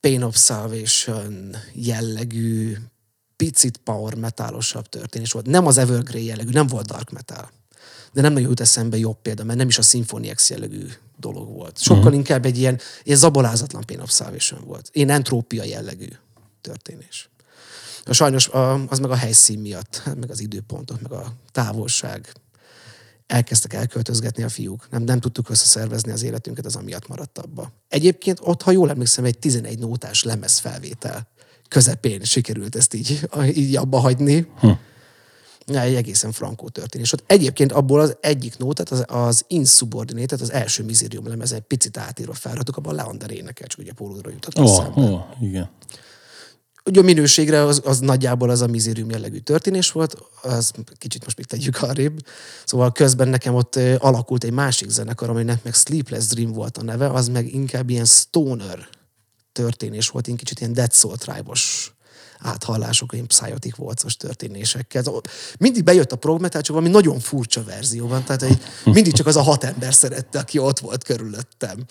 Pain 0.03 0.23
of 0.23 0.37
Salvation 0.37 1.55
jellegű, 1.73 2.77
picit 3.35 3.77
power 3.77 4.15
metalosabb 4.15 4.87
történés 4.89 5.31
volt. 5.31 5.45
Nem 5.45 5.65
az 5.65 5.77
Evergrey 5.77 6.25
jellegű, 6.25 6.49
nem 6.49 6.67
volt 6.67 6.85
dark 6.85 7.11
metal. 7.11 7.51
de 8.13 8.21
nem 8.21 8.33
nagyon 8.33 8.49
jut 8.49 8.59
eszembe 8.59 8.97
jobb 8.97 9.21
példa, 9.21 9.43
mert 9.43 9.57
nem 9.57 9.67
is 9.67 9.77
a 9.77 9.81
Symphony 9.81 10.33
X 10.35 10.49
jellegű 10.49 10.87
dolog 11.17 11.53
volt. 11.53 11.77
Sokkal 11.77 12.01
uh-huh. 12.01 12.15
inkább 12.15 12.45
egy 12.45 12.57
ilyen, 12.57 12.79
ilyen 13.03 13.17
zabolázatlan 13.17 13.85
Pain 13.85 13.99
of 13.99 14.11
Salvation 14.11 14.63
volt. 14.65 14.89
Én 14.91 15.09
entrópia 15.09 15.63
jellegű 15.63 16.07
történés. 16.61 17.29
Sajnos 18.09 18.49
az 18.87 18.99
meg 18.99 19.11
a 19.11 19.15
helyszín 19.15 19.59
miatt, 19.59 20.01
hát 20.05 20.15
meg 20.15 20.29
az 20.29 20.39
időpontok, 20.39 21.01
meg 21.01 21.11
a 21.11 21.33
távolság. 21.51 22.33
Elkezdtek 23.33 23.73
elköltözgetni 23.73 24.43
a 24.43 24.49
fiúk. 24.49 24.87
Nem, 24.89 25.03
nem 25.03 25.19
tudtuk 25.19 25.49
összeszervezni 25.49 26.11
az 26.11 26.23
életünket, 26.23 26.65
az 26.65 26.75
amiatt 26.75 27.07
maradt 27.07 27.37
abba. 27.37 27.71
Egyébként 27.87 28.39
ott, 28.41 28.61
ha 28.61 28.71
jól 28.71 28.89
emlékszem, 28.89 29.25
egy 29.25 29.37
11 29.37 29.79
nótás 29.79 30.23
lemez 30.23 30.57
felvétel 30.57 31.27
közepén 31.67 32.23
sikerült 32.23 32.75
ezt 32.75 32.93
így, 32.93 33.29
így 33.55 33.75
abba 33.75 33.99
hagyni. 33.99 34.47
Hm. 34.59 34.69
Egy 35.65 35.95
egészen 35.95 36.31
frankó 36.31 36.69
történés. 36.69 37.13
Ott 37.13 37.23
egyébként 37.27 37.71
abból 37.71 37.99
az 37.99 38.17
egyik 38.19 38.57
nótát, 38.57 38.89
az, 38.89 39.05
az 39.07 39.45
Insubordinated, 39.47 40.41
az 40.41 40.51
első 40.51 40.83
mizérium 40.83 41.27
lemez, 41.27 41.51
egy 41.51 41.61
picit 41.61 41.97
átírva 41.97 42.33
felradtuk, 42.33 42.77
abban 42.77 42.95
Leander 42.95 43.31
énekel, 43.31 43.67
csak 43.67 43.79
ugye 43.79 43.91
a 43.91 43.95
pólódra 43.95 44.29
jutott 44.29 44.59
oh, 44.59 44.97
oh, 44.97 45.21
igen. 45.41 45.69
Ugye 46.85 46.99
a 46.99 47.03
minőségre 47.03 47.63
az, 47.63 47.81
az 47.85 47.99
nagyjából 47.99 48.49
az 48.49 48.61
a 48.61 48.67
mizérium 48.67 49.09
jellegű 49.09 49.37
történés 49.37 49.91
volt, 49.91 50.17
az 50.41 50.71
kicsit 50.97 51.23
most 51.23 51.37
még 51.37 51.45
tegyük 51.45 51.81
arrébb. 51.81 52.25
Szóval 52.65 52.91
közben 52.91 53.27
nekem 53.27 53.55
ott 53.55 53.75
alakult 53.97 54.43
egy 54.43 54.51
másik 54.51 54.89
zenekar, 54.89 55.29
aminek 55.29 55.63
meg 55.63 55.73
Sleepless 55.73 56.27
Dream 56.27 56.51
volt 56.51 56.77
a 56.77 56.83
neve, 56.83 57.09
az 57.09 57.27
meg 57.27 57.53
inkább 57.53 57.89
ilyen 57.89 58.05
stoner 58.05 58.87
történés 59.51 60.09
volt, 60.09 60.27
én 60.27 60.35
kicsit 60.35 60.59
ilyen 60.59 60.73
Dead 60.73 60.93
Soul 60.93 61.17
tribe-os 61.17 61.93
áthallások, 62.39 63.13
ilyen 63.13 63.27
Psychotic 63.27 63.77
Waltzos 63.77 64.17
történésekkel. 64.17 65.03
Mindig 65.59 65.83
bejött 65.83 66.11
a 66.11 66.15
prog 66.15 66.41
metal, 66.41 66.61
csak 66.61 66.75
valami 66.75 66.93
nagyon 66.93 67.19
furcsa 67.19 67.63
verzió 67.63 68.07
van, 68.07 68.23
tehát 68.23 68.41
egy, 68.41 68.61
mindig 68.83 69.13
csak 69.13 69.27
az 69.27 69.35
a 69.35 69.41
hat 69.41 69.63
ember 69.63 69.93
szerette, 69.93 70.39
aki 70.39 70.57
ott 70.57 70.79
volt 70.79 71.03
körülöttem. 71.03 71.85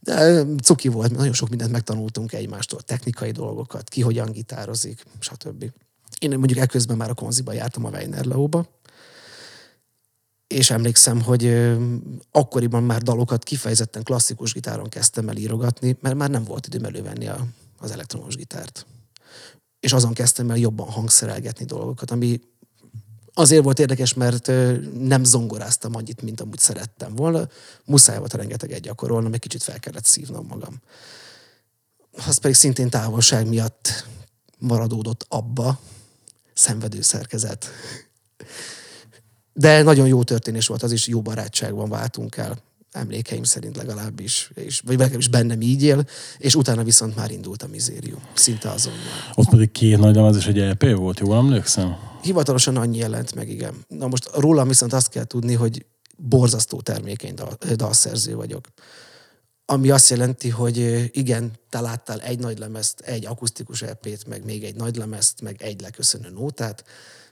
De 0.00 0.44
cuki 0.62 0.88
volt, 0.88 1.16
nagyon 1.16 1.32
sok 1.32 1.48
mindent 1.48 1.70
megtanultunk 1.70 2.32
egymástól, 2.32 2.80
technikai 2.80 3.30
dolgokat, 3.30 3.88
ki 3.88 4.00
hogyan 4.00 4.32
gitározik, 4.32 5.04
stb. 5.18 5.70
Én 6.18 6.38
mondjuk 6.38 6.58
ekközben 6.58 6.96
már 6.96 7.10
a 7.10 7.14
konziba 7.14 7.52
jártam 7.52 7.84
a 7.84 7.90
Weiner 7.90 8.24
Leóba, 8.24 8.66
és 10.46 10.70
emlékszem, 10.70 11.22
hogy 11.22 11.74
akkoriban 12.30 12.82
már 12.82 13.02
dalokat 13.02 13.44
kifejezetten 13.44 14.02
klasszikus 14.02 14.52
gitáron 14.52 14.88
kezdtem 14.88 15.28
el 15.28 15.36
írogatni, 15.36 15.96
mert 16.00 16.14
már 16.14 16.30
nem 16.30 16.44
volt 16.44 16.66
időm 16.66 16.84
elővenni 16.84 17.26
a, 17.26 17.46
az 17.78 17.90
elektromos 17.90 18.36
gitárt. 18.36 18.86
És 19.80 19.92
azon 19.92 20.12
kezdtem 20.12 20.50
el 20.50 20.56
jobban 20.56 20.88
hangszerelgetni 20.88 21.64
dolgokat, 21.64 22.10
ami 22.10 22.40
azért 23.38 23.64
volt 23.64 23.78
érdekes, 23.78 24.14
mert 24.14 24.50
nem 24.98 25.24
zongoráztam 25.24 25.94
annyit, 25.94 26.22
mint 26.22 26.40
amúgy 26.40 26.58
szerettem 26.58 27.14
volna. 27.14 27.48
Muszáj 27.84 28.18
volt 28.18 28.34
rengeteget 28.34 28.80
gyakorolnom, 28.80 29.32
egy 29.32 29.40
kicsit 29.40 29.62
fel 29.62 29.80
kellett 29.80 30.04
szívnom 30.04 30.46
magam. 30.46 30.76
Az 32.26 32.38
pedig 32.38 32.56
szintén 32.56 32.90
távolság 32.90 33.48
miatt 33.48 34.06
maradódott 34.58 35.26
abba, 35.28 35.80
szenvedő 36.54 37.00
szerkezet. 37.00 37.66
De 39.52 39.82
nagyon 39.82 40.06
jó 40.06 40.22
történés 40.22 40.66
volt, 40.66 40.82
az 40.82 40.92
is 40.92 41.06
jó 41.06 41.22
barátságban 41.22 41.88
váltunk 41.88 42.36
el 42.36 42.58
emlékeim 42.98 43.42
szerint 43.42 43.76
legalábbis, 43.76 44.50
és, 44.54 44.80
vagy 44.80 44.98
legalábbis 44.98 45.28
bennem 45.28 45.60
így 45.60 45.82
él, 45.82 46.06
és 46.38 46.54
utána 46.54 46.82
viszont 46.82 47.16
már 47.16 47.30
indult 47.30 47.62
a 47.62 47.66
mizérium, 47.66 48.20
szinte 48.34 48.70
azonnal. 48.70 49.00
Ott 49.34 49.48
pedig 49.48 49.70
két 49.70 49.98
nagy 49.98 50.14
lemez 50.14 50.36
és 50.36 50.46
egy 50.46 50.58
EP 50.58 50.96
volt, 50.96 51.18
jól 51.18 51.36
emlékszem? 51.36 51.96
Hivatalosan 52.22 52.76
annyi 52.76 52.98
jelent 52.98 53.34
meg, 53.34 53.48
igen. 53.48 53.74
Na 53.88 54.06
most 54.06 54.30
rólam 54.34 54.68
viszont 54.68 54.92
azt 54.92 55.08
kell 55.08 55.24
tudni, 55.24 55.54
hogy 55.54 55.86
borzasztó 56.16 56.80
termékeny 56.80 57.34
dal, 57.34 57.58
dalszerző 57.74 58.34
vagyok. 58.34 58.66
Ami 59.64 59.90
azt 59.90 60.10
jelenti, 60.10 60.48
hogy 60.48 61.08
igen, 61.12 61.52
te 61.68 61.80
láttál 61.80 62.20
egy 62.20 62.38
nagy 62.38 62.58
lemezt, 62.58 63.00
egy 63.00 63.26
akusztikus 63.26 63.82
EP-t, 63.82 64.26
meg 64.26 64.44
még 64.44 64.64
egy 64.64 64.74
nagy 64.74 64.96
lemezt, 64.96 65.40
meg 65.40 65.62
egy 65.62 65.80
leköszönő 65.80 66.30
nótát, 66.30 66.84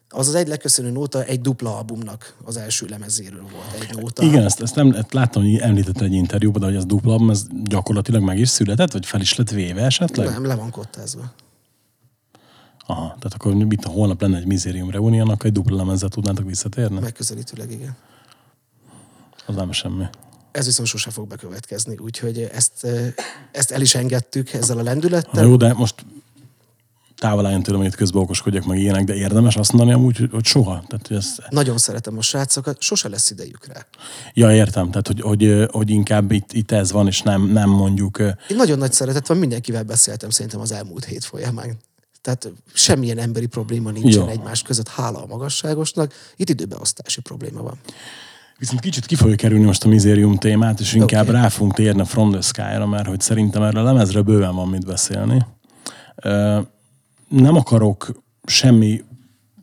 az 0.09 0.29
az 0.29 0.35
egy 0.35 0.49
leköszönő 0.49 0.91
nóta 0.91 1.25
egy 1.25 1.41
dupla 1.41 1.77
albumnak 1.77 2.37
az 2.45 2.57
első 2.57 2.87
lemezéről 2.87 3.41
volt 3.41 3.89
egy 3.89 3.97
nóta. 3.97 4.23
Igen, 4.23 4.45
ezt, 4.45 4.61
ezt, 4.61 4.75
nem, 4.75 4.91
ezt 4.91 5.13
láttam, 5.13 5.43
hogy 5.43 5.57
említett 5.57 6.01
egy 6.01 6.13
interjúban, 6.13 6.61
de 6.61 6.67
hogy 6.67 6.77
az 6.77 6.85
dupla 6.85 7.13
album, 7.13 7.31
ez 7.31 7.47
gyakorlatilag 7.65 8.23
meg 8.23 8.39
is 8.39 8.49
született, 8.49 8.93
vagy 8.93 9.07
fel 9.07 9.21
is 9.21 9.35
lett 9.35 9.51
véve 9.51 9.85
esetleg? 9.85 10.29
Nem, 10.29 10.45
le 10.45 10.55
van 10.55 10.71
kottázva. 10.71 11.33
Aha, 12.87 13.07
tehát 13.07 13.35
akkor 13.35 13.55
mit, 13.55 13.85
ha 13.85 13.91
holnap 13.91 14.21
lenne 14.21 14.37
egy 14.37 14.47
Miserium 14.47 14.91
Reunion, 14.91 15.29
akkor 15.29 15.47
egy 15.47 15.53
dupla 15.53 15.77
lemezzel 15.77 16.09
tudnátok 16.09 16.47
visszatérni? 16.47 16.99
Megközelítőleg, 16.99 17.71
igen. 17.71 17.97
Az 19.47 19.55
nem 19.55 19.73
semmi. 19.73 20.05
Ez 20.51 20.65
viszont 20.65 20.89
sose 20.89 21.11
fog 21.11 21.29
bekövetkezni, 21.29 21.97
úgyhogy 21.99 22.49
ezt, 22.53 22.87
ezt 23.53 23.71
el 23.71 23.81
is 23.81 23.95
engedtük 23.95 24.53
ezzel 24.53 24.79
a 24.79 24.83
lendülettel. 24.83 25.43
Na 25.43 25.49
jó, 25.49 25.57
de 25.57 25.73
most 25.73 26.05
távol 27.17 27.47
álljon 27.47 27.63
tőlem, 27.63 27.81
hogy 27.81 27.95
közben 27.95 28.23
okoskodjak 28.23 28.65
meg 28.65 28.79
ilyenek, 28.79 29.05
de 29.05 29.15
érdemes 29.15 29.57
azt 29.57 29.73
mondani 29.73 29.97
amúgy, 29.97 30.29
hogy 30.31 30.45
soha. 30.45 30.85
Tehát, 30.87 31.07
hogy 31.07 31.17
ezt... 31.17 31.43
Nagyon 31.51 31.79
szeretem 31.79 32.19
a 32.19 32.23
srácokat, 32.23 32.81
sose 32.81 33.09
lesz 33.09 33.31
idejük 33.31 33.67
rá. 33.67 33.87
Ja, 34.35 34.55
értem. 34.55 34.91
Tehát, 34.91 35.07
hogy, 35.07 35.21
hogy, 35.21 35.67
hogy 35.71 35.91
inkább 35.91 36.33
itt, 36.33 36.53
itt 36.53 36.71
ez 36.71 36.93
van, 36.93 37.07
és 37.07 37.23
nem, 37.23 37.43
nem 37.43 37.71
mondjuk... 37.71 38.19
Én 38.19 38.57
nagyon 38.57 38.79
nagy 38.79 38.93
szeretet 38.93 39.27
van, 39.27 39.37
mindenkivel 39.37 39.83
beszéltem 39.83 40.31
szerintem 40.31 40.61
az 40.61 40.73
elmúlt 40.73 41.05
hét 41.05 41.25
folyamán. 41.25 41.77
Tehát 42.23 42.53
semmilyen 42.73 43.19
emberi 43.19 43.47
probléma 43.47 43.91
nincsen 43.91 44.25
ja. 44.25 44.31
egymás 44.31 44.63
között, 44.63 44.89
hála 44.89 45.23
a 45.23 45.27
magasságosnak. 45.27 46.13
Itt 46.37 46.49
időbeosztási 46.49 47.21
probléma 47.21 47.63
van. 47.63 47.79
Viszont 48.59 48.81
kicsit 48.81 49.07
ki 49.07 49.15
fogja 49.15 49.37
kerülni 49.37 49.65
most 49.65 49.85
a 49.85 49.89
mizérium 49.89 50.37
témát, 50.37 50.81
és 50.81 50.95
inkább 50.95 51.29
okay. 51.29 51.41
rá 51.41 51.49
fogunk 51.49 51.75
térni 51.75 52.05
From 52.05 52.31
the 52.31 52.41
Sky-ra, 52.41 52.87
mert 52.87 53.07
hogy 53.07 53.21
szerintem 53.21 53.63
erre 53.63 53.81
a 53.81 53.83
lemezre 53.83 54.21
bőven 54.21 54.55
van 54.55 54.69
mit 54.69 54.87
beszélni 54.87 55.47
nem 57.29 57.57
akarok 57.57 58.23
semmi 58.45 59.05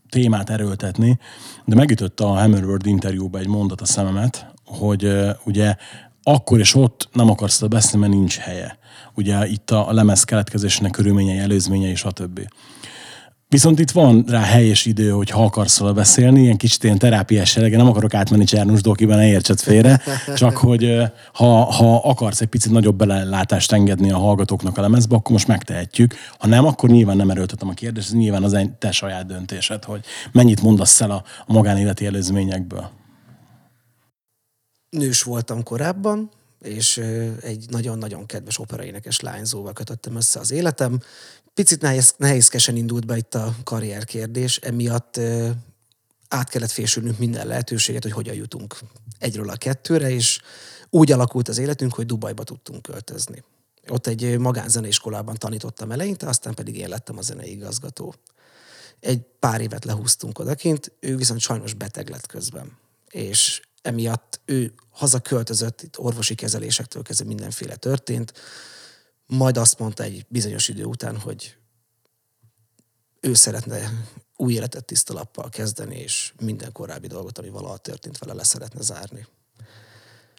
témát 0.10 0.50
erőltetni, 0.50 1.20
de 1.66 1.76
megütött 1.76 2.20
a 2.20 2.28
Hammerworld 2.28 2.86
interjúba 2.86 3.40
egy 3.40 3.48
mondat 3.48 3.82
a 3.82 3.86
szememet, 3.86 4.54
hogy 4.66 5.14
ugye 5.46 5.76
akkor 6.24 6.60
és 6.60 6.76
ott 6.76 7.10
nem 7.14 7.30
akarsz 7.30 7.62
beszélni, 7.62 8.06
mert 8.06 8.20
nincs 8.20 8.38
helye. 8.38 8.78
Ugye 9.16 9.48
itt 9.48 9.72
a 9.72 9.94
lemez 9.94 10.24
keletkezésének 10.24 10.92
körülményei, 10.92 11.38
előzményei, 11.38 11.96
stb. 11.96 12.40
Viszont 13.54 13.80
itt 13.80 13.92
van 13.92 14.24
rá 14.28 14.42
helyes 14.42 14.86
idő, 14.86 15.10
hogy 15.10 15.30
ha 15.30 15.44
akarsz 15.44 15.80
vele 15.80 15.92
beszélni, 15.92 16.42
ilyen 16.42 16.58
kicsit 16.58 16.84
ilyen 16.84 16.98
terápiás 16.98 17.56
jelege, 17.56 17.78
nem 17.78 17.88
akarok 17.88 18.14
átmenni 18.14 18.44
Csernus 18.44 18.82
Dokiben, 18.82 19.18
ne 19.18 19.28
értsed 19.28 19.60
félre, 19.60 20.02
csak 20.36 20.58
hogy 20.58 21.02
ha, 21.34 21.64
ha 21.64 21.96
akarsz 21.96 22.42
egy 22.42 22.48
picit 22.48 22.72
nagyobb 22.72 22.96
belelátást 22.96 23.72
engedni 23.72 24.12
a 24.12 24.18
hallgatóknak 24.18 24.78
a 24.78 24.82
lemezbe, 24.82 25.16
akkor 25.16 25.32
most 25.32 25.48
megtehetjük. 25.48 26.16
Ha 26.38 26.48
nem, 26.48 26.66
akkor 26.66 26.90
nyilván 26.90 27.18
nem 27.18 27.30
erőltetem 27.30 27.70
a 27.70 27.74
kérdést, 27.74 28.08
ez 28.08 28.14
nyilván 28.14 28.44
az 28.44 28.58
te 28.80 28.92
saját 28.92 29.26
döntésed, 29.26 29.84
hogy 29.84 30.06
mennyit 30.32 30.62
mondasz 30.62 31.02
el 31.02 31.12
a, 31.12 31.24
a 31.46 31.54
magánéleti 31.54 32.06
előzményekből. 32.06 32.90
Nős 34.90 35.24
voltam 35.24 35.64
korábban, 35.64 36.30
és 36.62 37.02
egy 37.42 37.66
nagyon-nagyon 37.70 38.26
kedves 38.26 38.60
operaénekes 38.60 39.20
lányzóval 39.20 39.74
kötöttem 39.74 40.16
össze 40.16 40.40
az 40.40 40.52
életem. 40.52 41.00
Picit 41.54 41.82
nehéz, 41.82 42.14
nehézkesen 42.18 42.76
indult 42.76 43.06
be 43.06 43.18
itt 43.18 43.36
a 43.36 43.56
karrierkérdés, 43.64 44.58
emiatt 44.58 45.20
át 46.28 46.50
kellett 46.50 46.72
fésülnünk 46.72 47.18
minden 47.18 47.48
lehetőséget, 47.48 48.04
hogy 48.04 48.12
hogyan 48.12 48.36
jutunk 48.36 48.80
egyről 49.20 49.50
a 49.50 49.56
kettőre, 49.56 50.10
és 50.10 50.42
úgy 50.90 51.12
alakult 51.12 51.48
az 51.48 51.58
életünk, 51.58 51.94
hogy 51.94 52.06
Dubajba 52.06 52.44
tudtunk 52.44 52.82
költözni. 52.82 53.44
Ott 53.88 54.08
egy 54.08 54.38
magánzeneiskolában 54.38 55.36
tanítottam 55.36 55.92
eleinte, 55.92 56.28
aztán 56.28 56.54
pedig 56.54 56.78
én 56.78 56.90
lettem 56.90 57.18
a 57.18 57.22
zenei 57.22 57.52
igazgató. 57.52 58.16
Egy 59.00 59.22
pár 59.40 59.62
évet 59.62 59.86
lehúztunk 59.86 60.40
odakint, 60.40 60.92
ő 61.00 61.16
viszont 61.16 61.40
sajnos 61.40 61.74
beteg 61.74 62.10
lett 62.10 62.26
közben. 62.26 62.78
És 63.10 63.62
emiatt 63.82 64.42
ő 64.46 64.74
hazaköltözött, 64.90 65.82
itt 65.82 66.00
orvosi 66.00 66.36
kezelésektől 66.36 67.04
kezdve 67.04 67.26
mindenféle 67.26 67.76
történt, 67.76 68.34
majd 69.34 69.58
azt 69.58 69.80
mondta 69.80 70.04
egy 70.04 70.26
bizonyos 70.30 70.68
idő 70.68 70.84
után, 70.84 71.18
hogy 71.18 71.56
ő 73.20 73.34
szeretne 73.34 73.92
új 74.36 74.54
életet 74.54 74.86
tiszta 74.86 75.14
lappal 75.14 75.50
kezdeni, 75.50 75.96
és 75.96 76.34
minden 76.40 76.72
korábbi 76.72 77.08
dolgot, 77.08 77.38
ami 77.38 77.50
valaha 77.50 77.78
történt 77.78 78.18
vele, 78.18 78.34
le 78.34 78.44
szeretne 78.44 78.82
zárni. 78.82 79.28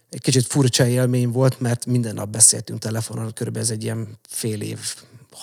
Egy 0.09 0.21
kicsit 0.21 0.47
furcsa 0.47 0.87
élmény 0.87 1.31
volt, 1.31 1.61
mert 1.61 1.87
minden 1.87 2.15
nap 2.15 2.29
beszéltünk 2.29 2.79
telefonon, 2.79 3.33
körülbelül 3.33 3.69
ez 3.69 3.75
egy 3.75 3.83
ilyen 3.83 4.19
fél 4.29 4.61
év, 4.61 4.81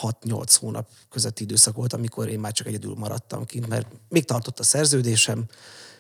6-8 0.02 0.56
hónap 0.60 0.90
közötti 1.10 1.44
időszak 1.44 1.76
volt, 1.76 1.94
amikor 1.94 2.30
én 2.30 2.40
már 2.40 2.52
csak 2.52 2.68
egyedül 2.68 2.94
maradtam 2.96 3.46
kint, 3.46 3.68
mert 3.68 3.88
még 4.10 4.26
tartott 4.26 4.60
a 4.60 4.64
szerződésem, 4.64 5.46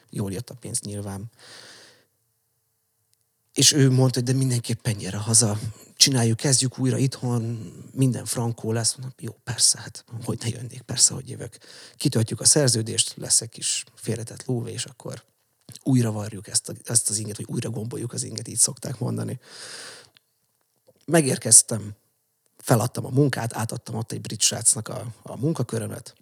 jól 0.09 0.31
jött 0.31 0.49
a 0.49 0.53
pénz 0.53 0.79
nyilván. 0.79 1.31
És 3.53 3.71
ő 3.71 3.91
mondta, 3.91 4.19
hogy 4.19 4.29
de 4.29 4.37
mindenképpen 4.37 4.97
gyere 4.97 5.17
haza, 5.17 5.59
csináljuk, 5.95 6.37
kezdjük 6.37 6.79
újra 6.79 6.97
itthon, 6.97 7.43
minden 7.93 8.25
frankó 8.25 8.71
lesz. 8.71 8.95
Mondom, 8.95 9.13
jó, 9.19 9.31
persze, 9.43 9.79
hát 9.79 10.05
hogy 10.23 10.39
ne 10.41 10.47
jönnék, 10.47 10.81
persze, 10.81 11.13
hogy 11.13 11.29
jövök. 11.29 11.57
Kitöltjük 11.97 12.39
a 12.39 12.45
szerződést, 12.45 13.13
lesz 13.17 13.41
egy 13.41 13.49
kis 13.49 13.83
félretett 13.95 14.45
lóvé, 14.45 14.71
és 14.71 14.85
akkor 14.85 15.23
újra 15.83 16.11
varjuk 16.11 16.47
ezt, 16.47 16.69
a, 16.69 16.73
ezt 16.83 17.09
az 17.09 17.17
inget, 17.17 17.37
vagy 17.37 17.45
újra 17.49 17.69
gomboljuk 17.69 18.13
az 18.13 18.23
inget, 18.23 18.47
így 18.47 18.57
szokták 18.57 18.99
mondani. 18.99 19.39
Megérkeztem, 21.05 21.95
feladtam 22.57 23.05
a 23.05 23.09
munkát, 23.09 23.55
átadtam 23.55 23.95
ott 23.95 24.11
egy 24.11 24.21
brit 24.21 24.41
srácnak 24.41 24.87
a, 24.87 25.13
a 25.21 25.37
munkakörömet, 25.37 26.15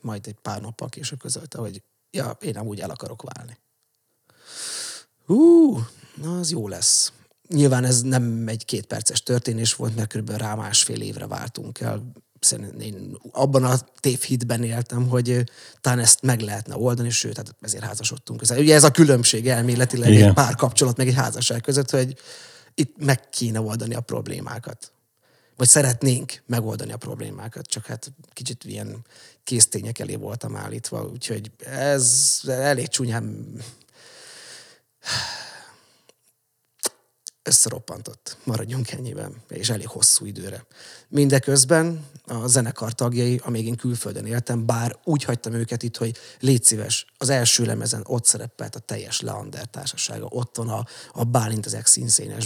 majd 0.00 0.26
egy 0.26 0.36
pár 0.42 0.60
nappal 0.60 0.88
később 0.88 1.18
közölte, 1.18 1.58
hogy 1.58 1.82
ja, 2.10 2.36
én 2.40 2.56
amúgy 2.56 2.80
el 2.80 2.90
akarok 2.90 3.22
válni. 3.22 3.58
Hú, 5.28 5.78
na 6.22 6.38
az 6.38 6.50
jó 6.50 6.68
lesz. 6.68 7.12
Nyilván 7.48 7.84
ez 7.84 8.02
nem 8.02 8.44
egy 8.46 8.64
kétperces 8.64 9.22
történés 9.22 9.74
volt, 9.74 9.96
mert 9.96 10.16
kb. 10.16 10.30
rá 10.30 10.54
másfél 10.54 11.00
évre 11.00 11.26
váltunk 11.26 11.80
el. 11.80 12.12
Szerintem 12.40 12.80
én 12.80 13.18
abban 13.32 13.64
a 13.64 13.78
tévhitben 14.00 14.62
éltem, 14.62 15.08
hogy 15.08 15.44
talán 15.80 15.98
ezt 15.98 16.22
meg 16.22 16.40
lehetne 16.40 16.76
oldani, 16.76 17.10
sőt, 17.10 17.36
hát 17.36 17.54
ezért 17.60 17.84
házasodtunk. 17.84 18.42
Ugye 18.50 18.74
ez 18.74 18.84
a 18.84 18.90
különbség 18.90 19.48
elméletileg 19.48 20.10
Igen. 20.12 20.28
egy 20.28 20.34
pár 20.34 20.54
kapcsolat, 20.54 20.96
meg 20.96 21.08
egy 21.08 21.14
házasság 21.14 21.60
között, 21.60 21.90
hogy 21.90 22.16
itt 22.74 22.94
meg 23.04 23.28
kéne 23.28 23.60
oldani 23.60 23.94
a 23.94 24.00
problémákat. 24.00 24.92
Vagy 25.56 25.68
szeretnénk 25.68 26.42
megoldani 26.46 26.92
a 26.92 26.96
problémákat, 26.96 27.66
csak 27.66 27.86
hát 27.86 28.12
kicsit 28.32 28.64
ilyen 28.64 29.04
késztények 29.44 29.98
elé 29.98 30.14
voltam 30.14 30.56
állítva, 30.56 31.08
úgyhogy 31.12 31.50
ez 31.64 32.40
elég 32.46 32.88
csúnyán 32.88 33.46
összeroppantott. 37.48 38.36
Maradjunk 38.44 38.90
ennyiben, 38.90 39.34
és 39.48 39.70
elég 39.70 39.86
hosszú 39.86 40.26
időre. 40.26 40.66
Mindeközben 41.08 42.06
a 42.26 42.46
zenekar 42.46 42.92
tagjai, 42.92 43.40
amíg 43.44 43.66
én 43.66 43.76
külföldön 43.76 44.26
éltem, 44.26 44.66
bár 44.66 44.96
úgy 45.04 45.24
hagytam 45.24 45.52
őket 45.52 45.82
itt, 45.82 45.96
hogy 45.96 46.16
légy 46.40 46.64
szíves, 46.64 47.06
az 47.16 47.28
első 47.28 47.64
lemezen 47.64 48.04
ott 48.06 48.24
szerepelt 48.24 48.74
a 48.74 48.78
teljes 48.78 49.20
Leander 49.20 49.64
társasága, 49.64 50.26
ott 50.28 50.56
van 50.56 50.68
a, 50.68 50.84
a 51.12 51.24
Bálint, 51.24 51.66
az 51.66 51.74
ex 51.74 51.98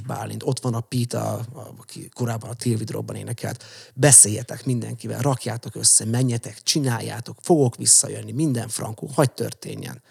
Bálint, 0.07 0.43
ott 0.43 0.61
van 0.61 0.75
a 0.75 0.81
Pita, 0.81 1.45
aki 1.79 2.09
korábban 2.15 2.51
a 2.51 2.55
Tilvid 2.55 2.91
Robban 2.91 3.17
énekelt. 3.17 3.65
Beszéljetek 3.95 4.65
mindenkivel, 4.65 5.21
rakjátok 5.21 5.75
össze, 5.75 6.05
menjetek, 6.05 6.63
csináljátok, 6.63 7.37
fogok 7.41 7.77
visszajönni, 7.77 8.33
minden 8.33 8.69
frankó, 8.69 9.07
hagy 9.15 9.33
történjen. 9.33 10.03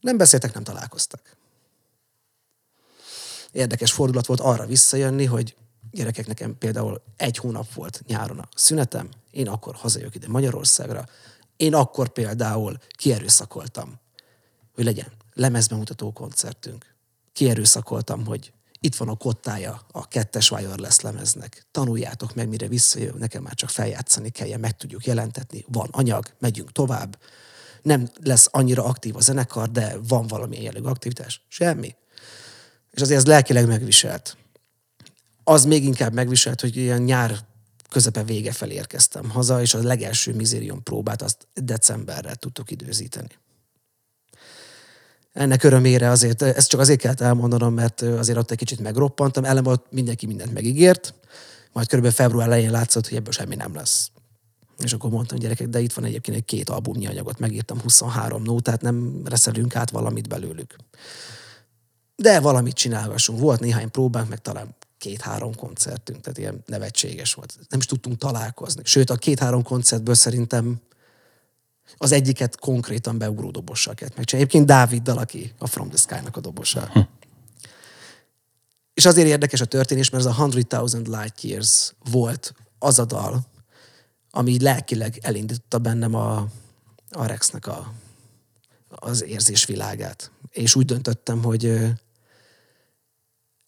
Nem 0.00 0.16
beszéltek, 0.16 0.54
nem 0.54 0.62
találkoztak 0.62 1.38
érdekes 3.52 3.92
fordulat 3.92 4.26
volt 4.26 4.40
arra 4.40 4.66
visszajönni, 4.66 5.24
hogy 5.24 5.56
gyerekek, 5.90 6.26
nekem 6.26 6.58
például 6.58 7.02
egy 7.16 7.36
hónap 7.36 7.72
volt 7.72 8.02
nyáron 8.06 8.38
a 8.38 8.48
szünetem, 8.54 9.08
én 9.30 9.48
akkor 9.48 9.74
hazajövök 9.74 10.14
ide 10.14 10.28
Magyarországra, 10.28 11.04
én 11.56 11.74
akkor 11.74 12.08
például 12.08 12.78
kierőszakoltam, 12.96 14.00
hogy 14.74 14.84
legyen 14.84 15.12
lemezbemutató 15.34 16.12
koncertünk. 16.12 16.94
Kierőszakoltam, 17.32 18.26
hogy 18.26 18.52
itt 18.80 18.94
van 18.94 19.08
a 19.08 19.16
kottája 19.16 19.86
a 19.92 20.08
kettes 20.08 20.50
wireless 20.50 21.00
lemeznek. 21.00 21.66
Tanuljátok 21.70 22.34
meg, 22.34 22.48
mire 22.48 22.68
visszajövök, 22.68 23.18
nekem 23.18 23.42
már 23.42 23.54
csak 23.54 23.70
feljátszani 23.70 24.30
kell, 24.30 24.56
meg 24.56 24.76
tudjuk 24.76 25.06
jelentetni, 25.06 25.64
van 25.68 25.88
anyag, 25.90 26.26
megyünk 26.38 26.72
tovább. 26.72 27.18
Nem 27.82 28.10
lesz 28.22 28.48
annyira 28.50 28.84
aktív 28.84 29.16
a 29.16 29.20
zenekar, 29.20 29.70
de 29.70 29.96
van 30.08 30.26
valamilyen 30.26 30.64
jellegű 30.64 30.86
aktivitás. 30.86 31.44
Semmi 31.48 31.94
és 32.90 33.00
azért 33.00 33.18
ez 33.18 33.26
lelkileg 33.26 33.66
megviselt. 33.66 34.36
Az 35.44 35.64
még 35.64 35.84
inkább 35.84 36.12
megviselt, 36.12 36.60
hogy 36.60 36.76
ilyen 36.76 37.02
nyár 37.02 37.38
közepe 37.90 38.22
vége 38.22 38.52
felé 38.52 38.74
érkeztem 38.74 39.30
haza, 39.30 39.60
és 39.60 39.74
a 39.74 39.82
legelső 39.82 40.34
mizérium 40.34 40.82
próbát 40.82 41.22
azt 41.22 41.46
decemberre 41.54 42.34
tudtuk 42.34 42.70
időzíteni. 42.70 43.28
Ennek 45.32 45.62
örömére 45.62 46.08
azért, 46.08 46.42
ezt 46.42 46.68
csak 46.68 46.80
azért 46.80 47.00
kellett 47.00 47.20
elmondanom, 47.20 47.74
mert 47.74 48.02
azért 48.02 48.38
ott 48.38 48.50
egy 48.50 48.58
kicsit 48.58 48.80
megroppantam, 48.80 49.44
ellen 49.44 49.62
volt 49.62 49.84
mindenki 49.90 50.26
mindent 50.26 50.52
megígért, 50.52 51.14
majd 51.72 51.86
körülbelül 51.86 52.16
február 52.16 52.46
elején 52.46 52.70
látszott, 52.70 53.08
hogy 53.08 53.16
ebből 53.16 53.32
semmi 53.32 53.54
nem 53.54 53.74
lesz. 53.74 54.10
És 54.78 54.92
akkor 54.92 55.10
mondtam, 55.10 55.38
gyerekek, 55.38 55.68
de 55.68 55.80
itt 55.80 55.92
van 55.92 56.04
egyébként 56.04 56.36
egy 56.36 56.44
két 56.44 56.68
albumnyi 56.68 57.06
anyagot, 57.06 57.38
megírtam 57.38 57.80
23 57.80 58.42
nótát, 58.42 58.80
nem 58.80 59.20
reszelünk 59.24 59.76
át 59.76 59.90
valamit 59.90 60.28
belőlük 60.28 60.76
de 62.20 62.40
valamit 62.40 62.74
csinálgassunk. 62.74 63.38
Volt 63.38 63.60
néhány 63.60 63.90
próbánk, 63.90 64.28
meg 64.28 64.40
talán 64.40 64.74
két-három 64.98 65.54
koncertünk, 65.54 66.20
tehát 66.20 66.38
ilyen 66.38 66.62
nevetséges 66.66 67.34
volt. 67.34 67.58
Nem 67.68 67.78
is 67.78 67.86
tudtunk 67.86 68.18
találkozni. 68.18 68.82
Sőt, 68.84 69.10
a 69.10 69.16
két-három 69.16 69.62
koncertből 69.62 70.14
szerintem 70.14 70.80
az 71.96 72.12
egyiket 72.12 72.58
konkrétan 72.58 73.18
beugró 73.18 73.50
dobossal 73.50 73.94
kellett 73.94 74.16
megcsinálni. 74.16 74.48
Egyébként 74.48 74.76
Dáviddal, 74.76 75.18
aki 75.18 75.52
a 75.58 75.66
From 75.66 75.88
the 75.88 75.98
Sky-nak 75.98 76.36
a 76.36 76.40
dobosa. 76.40 76.88
Hm. 76.92 77.00
És 78.94 79.06
azért 79.06 79.28
érdekes 79.28 79.60
a 79.60 79.64
történés, 79.64 80.10
mert 80.10 80.24
ez 80.24 80.30
a 80.30 80.50
100,000 80.50 81.06
Light 81.06 81.40
Years 81.42 81.94
volt 82.10 82.54
az 82.78 82.98
a 82.98 83.04
dal, 83.04 83.46
ami 84.30 84.50
így 84.50 84.62
lelkileg 84.62 85.18
elindította 85.22 85.78
bennem 85.78 86.14
a, 86.14 86.46
a 87.10 87.26
Rexnek 87.26 87.66
a, 87.66 87.92
az 88.88 89.22
érzésvilágát. 89.22 90.30
És 90.50 90.74
úgy 90.74 90.84
döntöttem, 90.84 91.42
hogy 91.42 91.92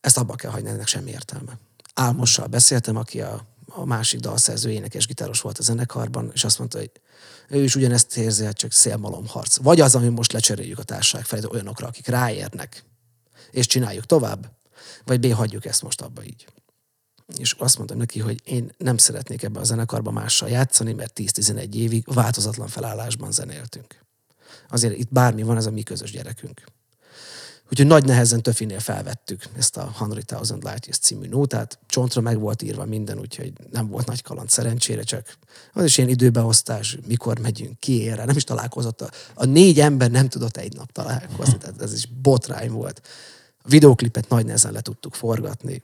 ezt 0.03 0.19
abba 0.19 0.35
kell 0.35 0.51
hagyni, 0.51 0.69
ennek 0.69 0.87
semmi 0.87 1.11
értelme. 1.11 1.59
Álmossal 1.95 2.47
beszéltem, 2.47 2.97
aki 2.97 3.21
a, 3.21 3.47
a 3.67 3.85
másik 3.85 4.21
dalszerző 4.21 4.71
énekes 4.71 5.07
gitáros 5.07 5.41
volt 5.41 5.59
a 5.59 5.63
zenekarban, 5.63 6.31
és 6.35 6.45
azt 6.45 6.59
mondta, 6.59 6.79
hogy 6.79 6.91
ő 7.49 7.63
is 7.63 7.75
ugyanezt 7.75 8.17
érzi, 8.17 8.45
hát 8.45 8.57
csak 8.57 8.73
szélmalom 8.73 9.27
harc. 9.27 9.57
Vagy 9.57 9.81
az, 9.81 9.95
ami 9.95 10.09
most 10.09 10.33
lecseréljük 10.33 10.79
a 10.79 10.83
társaság 10.83 11.25
felé 11.25 11.43
olyanokra, 11.51 11.87
akik 11.87 12.07
ráérnek, 12.07 12.85
és 13.51 13.67
csináljuk 13.67 14.07
tovább, 14.07 14.51
vagy 15.05 15.21
B, 15.21 15.33
hagyjuk 15.33 15.65
ezt 15.65 15.83
most 15.83 16.01
abba 16.01 16.25
így. 16.25 16.47
És 17.37 17.53
azt 17.53 17.77
mondtam 17.77 17.99
neki, 17.99 18.21
hogy 18.21 18.41
én 18.45 18.75
nem 18.79 18.97
szeretnék 18.97 19.43
ebbe 19.43 19.61
a 19.61 19.65
zenekarba 19.65 20.11
mással 20.11 20.49
játszani, 20.49 20.93
mert 20.93 21.21
10-11 21.21 21.75
évig 21.75 22.05
változatlan 22.15 22.69
felállásban 22.69 23.33
zenéltünk. 23.33 24.05
Azért 24.69 24.99
itt 24.99 25.13
bármi 25.13 25.43
van, 25.43 25.57
ez 25.57 25.67
a 25.67 25.71
mi 25.71 25.83
közös 25.83 26.11
gyerekünk. 26.11 26.63
Úgyhogy 27.73 27.87
nagy 27.87 28.05
nehezen 28.05 28.43
Töfinél 28.43 28.81
felvettük 28.81 29.45
ezt 29.57 29.77
a 29.77 29.95
100,000 29.99 30.59
Light 30.63 30.87
Years 30.87 30.99
című 30.99 31.29
nótát. 31.29 31.79
Csontra 31.87 32.21
meg 32.21 32.39
volt 32.39 32.63
írva 32.63 32.85
minden, 32.85 33.19
úgyhogy 33.19 33.53
nem 33.71 33.89
volt 33.89 34.07
nagy 34.07 34.23
kaland 34.23 34.51
szerencsére, 34.51 35.03
csak 35.03 35.37
az 35.73 35.85
is 35.85 35.99
ilyen 35.99 36.11
időbeosztás, 36.11 36.99
mikor 37.07 37.39
megyünk 37.39 37.81
ki 37.81 38.09
erre, 38.09 38.25
nem 38.25 38.37
is 38.37 38.45
találkozott. 38.45 39.01
A, 39.01 39.11
a 39.35 39.45
négy 39.45 39.81
ember 39.81 40.11
nem 40.11 40.29
tudott 40.29 40.57
egy 40.57 40.77
nap 40.77 40.93
találkozni, 40.93 41.59
tehát 41.59 41.83
ez 41.83 41.93
is 41.93 42.07
botrány 42.07 42.71
volt. 42.71 43.01
A 43.63 43.69
videoklipet 43.69 44.29
nagy 44.29 44.45
nehezen 44.45 44.73
le 44.73 44.81
tudtuk 44.81 45.15
forgatni, 45.15 45.83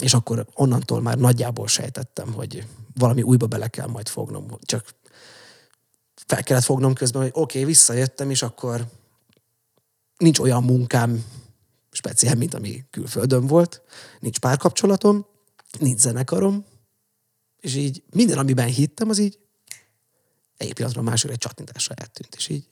és 0.00 0.14
akkor 0.14 0.46
onnantól 0.54 1.00
már 1.00 1.18
nagyjából 1.18 1.68
sejtettem, 1.68 2.32
hogy 2.32 2.66
valami 2.94 3.22
újba 3.22 3.46
bele 3.46 3.68
kell 3.68 3.86
majd 3.86 4.08
fognom, 4.08 4.58
csak 4.60 4.84
fel 6.26 6.42
kellett 6.42 6.64
fognom 6.64 6.94
közben, 6.94 7.22
hogy 7.22 7.30
oké, 7.34 7.40
okay, 7.40 7.64
visszajöttem, 7.64 8.30
és 8.30 8.42
akkor 8.42 8.86
nincs 10.22 10.38
olyan 10.38 10.64
munkám 10.64 11.24
speciál, 11.90 12.34
mint 12.34 12.54
ami 12.54 12.84
külföldön 12.90 13.46
volt, 13.46 13.82
nincs 14.20 14.38
párkapcsolatom, 14.38 15.26
nincs 15.78 16.00
zenekarom, 16.00 16.64
és 17.60 17.74
így 17.74 18.02
minden, 18.10 18.38
amiben 18.38 18.66
hittem, 18.66 19.08
az 19.08 19.18
így 19.18 19.38
egy 20.56 20.72
pillanatra 20.72 21.02
másokra 21.02 21.32
egy 21.34 21.40
csatintásra 21.40 21.94
eltűnt, 21.94 22.34
és 22.34 22.48
így 22.48 22.66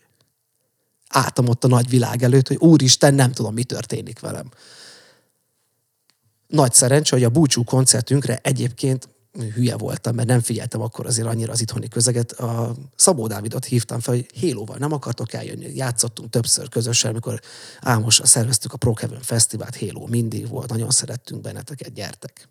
álltam 1.09 1.49
ott 1.49 1.65
a 1.65 1.69
nagy 1.69 1.89
világ 1.89 2.23
előtt, 2.23 2.49
hogy 2.49 2.57
úristen, 2.57 3.15
nem 3.15 3.33
tudom, 3.33 3.55
mi 3.55 3.65
történik 3.65 4.19
velem. 4.19 4.51
Nagy 6.47 6.73
szerencsé, 6.73 7.17
hogy 7.17 7.25
a 7.25 7.31
búcsú 7.31 7.65
koncertünkre 7.65 8.39
egyébként 8.43 9.09
hülye 9.33 9.77
voltam, 9.77 10.15
mert 10.15 10.29
nem 10.29 10.41
figyeltem 10.41 10.81
akkor 10.81 11.07
azért 11.07 11.29
annyira 11.29 11.53
az 11.53 11.61
itthoni 11.61 11.89
közeget. 11.89 12.33
A 12.33 12.75
Szabó 12.97 13.27
Dávidot 13.27 13.65
hívtam 13.65 14.01
fel, 14.01 14.15
hogy 14.15 14.27
Hélóval 14.35 14.77
nem 14.77 14.93
akartok 14.93 15.33
eljönni. 15.33 15.75
Játszottunk 15.75 16.31
többször 16.31 16.69
közösen, 16.69 17.11
amikor 17.11 17.41
Ámosra 17.81 18.27
szerveztük 18.27 18.73
a 18.73 18.77
Pro 18.77 18.93
Kevin 18.93 19.21
Fesztivált, 19.21 19.75
Héló 19.75 20.07
mindig 20.07 20.49
volt, 20.49 20.71
nagyon 20.71 20.91
szerettünk 20.91 21.41
benneteket, 21.41 21.93
gyertek. 21.93 22.49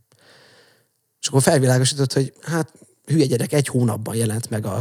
És 1.21 1.27
akkor 1.27 1.41
felvilágosított, 1.41 2.13
hogy 2.13 2.33
hát 2.41 2.73
hülye 3.05 3.25
gyerek, 3.25 3.53
egy 3.53 3.67
hónapban 3.67 4.15
jelent 4.15 4.49
meg 4.49 4.65
a, 4.65 4.77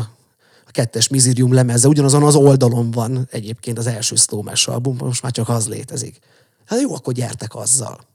a 0.66 0.70
kettes 0.70 1.08
Mizirium 1.08 1.52
lemeze, 1.52 1.88
ugyanazon 1.88 2.22
az 2.22 2.34
oldalon 2.34 2.90
van 2.90 3.28
egyébként 3.30 3.78
az 3.78 3.86
első 3.86 4.14
Slow 4.14 4.44
album, 4.64 4.96
most 4.96 5.22
már 5.22 5.32
csak 5.32 5.48
az 5.48 5.68
létezik. 5.68 6.18
Hát 6.64 6.80
jó, 6.80 6.94
akkor 6.94 7.12
gyertek 7.12 7.54
azzal 7.54 8.07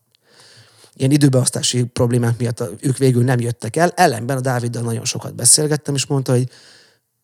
ilyen 0.96 1.12
időbeosztási 1.12 1.84
problémák 1.84 2.38
miatt 2.38 2.64
ők 2.80 2.98
végül 2.98 3.24
nem 3.24 3.40
jöttek 3.40 3.76
el. 3.76 3.90
Ellenben 3.90 4.38
a 4.38 4.42
Dáviddal 4.42 4.84
nagyon 4.84 5.06
sokat 5.06 5.36
beszélgettem, 5.36 5.96
és 5.96 6.06
mondta, 6.06 6.32
hogy 6.32 6.50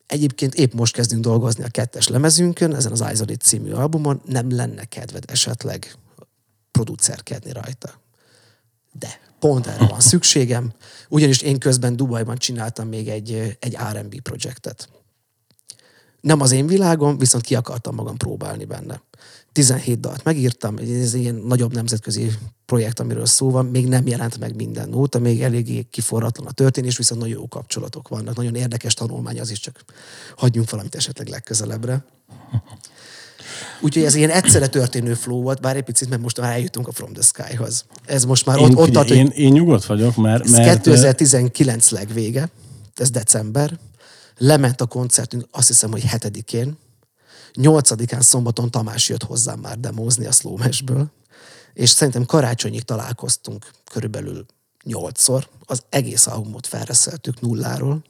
egyébként 0.05 0.55
épp 0.55 0.73
most 0.73 0.93
kezdünk 0.93 1.23
dolgozni 1.23 1.63
a 1.63 1.67
kettes 1.67 2.07
lemezünkön, 2.07 2.75
ezen 2.75 2.91
az 2.91 3.03
Isolate 3.11 3.35
című 3.35 3.71
albumon, 3.71 4.21
nem 4.25 4.55
lenne 4.55 4.85
kedved 4.85 5.23
esetleg 5.27 5.95
producerkedni 6.71 7.51
rajta. 7.51 8.01
De 8.91 9.19
pont 9.39 9.67
erre 9.67 9.87
van 9.87 9.99
szükségem, 9.99 10.73
ugyanis 11.09 11.41
én 11.41 11.59
közben 11.59 11.95
Dubajban 11.95 12.37
csináltam 12.37 12.87
még 12.87 13.07
egy, 13.07 13.57
egy 13.59 13.77
R&B 13.93 14.21
projektet. 14.21 14.89
Nem 16.21 16.41
az 16.41 16.51
én 16.51 16.67
világom, 16.67 17.17
viszont 17.17 17.43
ki 17.43 17.55
akartam 17.55 17.95
magam 17.95 18.17
próbálni 18.17 18.65
benne. 18.65 19.01
17 19.51 19.99
dalt 19.99 20.23
megírtam, 20.23 20.77
ez 20.77 21.13
ilyen 21.13 21.35
nagyobb 21.35 21.73
nemzetközi 21.73 22.31
projekt, 22.65 22.99
amiről 22.99 23.25
szó 23.25 23.49
van, 23.51 23.65
még 23.65 23.87
nem 23.87 24.07
jelent 24.07 24.39
meg 24.39 24.55
minden 24.55 24.89
nóta, 24.89 25.19
még 25.19 25.41
eléggé 25.41 25.87
kiforratlan 25.91 26.47
a 26.47 26.51
történés, 26.51 26.97
viszont 26.97 27.21
nagyon 27.21 27.37
jó 27.37 27.47
kapcsolatok 27.47 28.07
vannak, 28.07 28.35
nagyon 28.35 28.55
érdekes 28.55 28.93
tanulmány 28.93 29.39
az 29.39 29.51
is, 29.51 29.59
csak 29.59 29.83
hagyjunk 30.35 30.69
valamit 30.69 30.95
esetleg 30.95 31.27
legközelebbre. 31.27 32.05
Úgyhogy 33.81 34.03
ez 34.03 34.15
ilyen 34.15 34.29
egyszerre 34.29 34.67
történő 34.67 35.13
flow 35.13 35.41
volt, 35.41 35.61
bár 35.61 35.75
egy 35.75 35.83
picit, 35.83 36.09
mert 36.09 36.21
most 36.21 36.39
már 36.39 36.51
eljutunk 36.51 36.87
a 36.87 36.91
From 36.91 37.13
the 37.13 37.21
Sky-hoz. 37.21 37.85
Ez 38.05 38.25
most 38.25 38.45
már 38.45 38.57
Én, 38.57 38.65
ott, 38.65 38.77
ott 38.77 38.95
hogy 38.95 39.11
én, 39.11 39.27
én 39.27 39.51
nyugodt 39.51 39.85
vagyok, 39.85 40.15
mert... 40.15 40.43
ez 40.43 40.51
mert 40.51 40.81
2019 40.81 41.89
legvége, 41.89 42.49
ez 42.95 43.09
december. 43.09 43.79
Lement 44.37 44.81
a 44.81 44.85
koncertünk, 44.85 45.47
azt 45.51 45.67
hiszem, 45.67 45.91
hogy 45.91 46.03
hetedikén. 46.03 46.77
Nyolcadikán 47.53 48.21
szombaton 48.21 48.71
Tamás 48.71 49.09
jött 49.09 49.23
hozzám 49.23 49.59
már 49.59 49.79
demózni 49.79 50.25
a 50.25 50.31
Slowmashből, 50.31 51.11
és 51.73 51.89
szerintem 51.89 52.25
karácsonyig 52.25 52.83
találkoztunk 52.83 53.71
körülbelül 53.91 54.45
nyolcszor. 54.83 55.47
Az 55.65 55.83
egész 55.89 56.27
albumot 56.27 56.67
felreszeltük 56.67 57.41
nulláról. 57.41 58.03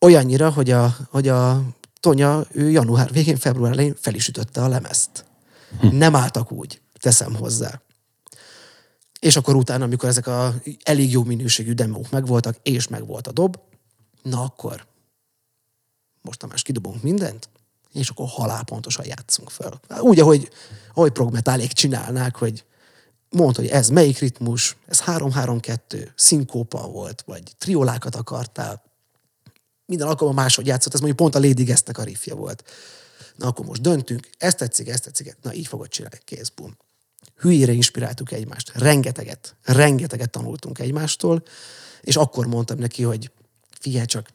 Olyannyira, 0.00 0.50
hogy 0.50 0.70
a, 0.70 0.96
hogy 1.10 1.28
a 1.28 1.62
Tonya 2.00 2.44
ő 2.52 2.70
január 2.70 3.12
végén, 3.12 3.36
február 3.36 3.72
elején 3.72 3.94
fel 4.00 4.14
is 4.14 4.28
ütötte 4.28 4.62
a 4.62 4.68
lemezt. 4.68 5.24
Nem 5.80 6.16
álltak 6.16 6.52
úgy, 6.52 6.80
teszem 7.00 7.34
hozzá. 7.34 7.80
És 9.20 9.36
akkor 9.36 9.54
utána, 9.54 9.84
amikor 9.84 10.08
ezek 10.08 10.26
a 10.26 10.54
elég 10.82 11.10
jó 11.10 11.24
minőségű 11.24 11.72
demók 11.72 12.10
megvoltak, 12.10 12.56
és 12.62 12.88
megvolt 12.88 13.26
a 13.26 13.32
dob, 13.32 13.58
na 14.22 14.42
akkor 14.42 14.86
most 16.22 16.38
Tamás 16.38 16.62
kidobunk 16.62 17.02
mindent, 17.02 17.48
és 17.96 18.08
akkor 18.08 18.26
halálpontosan 18.28 19.06
játszunk 19.06 19.50
fel. 19.50 19.80
Úgy, 20.00 20.20
ahogy, 20.20 20.50
ahogy 20.94 21.12
progmetálék 21.12 21.72
csinálnák, 21.72 22.36
hogy 22.36 22.64
mondta, 23.30 23.60
hogy 23.60 23.70
ez 23.70 23.88
melyik 23.88 24.18
ritmus, 24.18 24.76
ez 24.88 25.02
3-3-2, 25.06 26.08
szinkópa 26.14 26.86
volt, 26.88 27.22
vagy 27.26 27.42
triolákat 27.58 28.14
akartál, 28.14 28.84
minden 29.86 30.06
alkalommal 30.06 30.42
máshogy 30.42 30.66
játszott, 30.66 30.94
ez 30.94 31.00
mondjuk 31.00 31.20
pont 31.20 31.34
a 31.34 31.48
Lady 31.48 31.64
Guest-nek 31.64 31.98
a 31.98 32.02
riffje 32.02 32.34
volt. 32.34 32.64
Na 33.36 33.46
akkor 33.46 33.66
most 33.66 33.80
döntünk, 33.80 34.28
ezt 34.38 34.56
tetszik, 34.56 34.88
ezt 34.88 35.04
tetszik, 35.04 35.36
na 35.42 35.54
így 35.54 35.66
fogod 35.66 35.88
csinálni, 35.88 36.18
kész, 36.24 36.48
bum. 36.48 36.76
Hülyére 37.36 37.72
inspiráltuk 37.72 38.32
egymást, 38.32 38.72
rengeteget, 38.74 39.56
rengeteget 39.62 40.30
tanultunk 40.30 40.78
egymástól, 40.78 41.42
és 42.00 42.16
akkor 42.16 42.46
mondtam 42.46 42.78
neki, 42.78 43.02
hogy 43.02 43.30
figyelj 43.80 44.06
csak, 44.06 44.30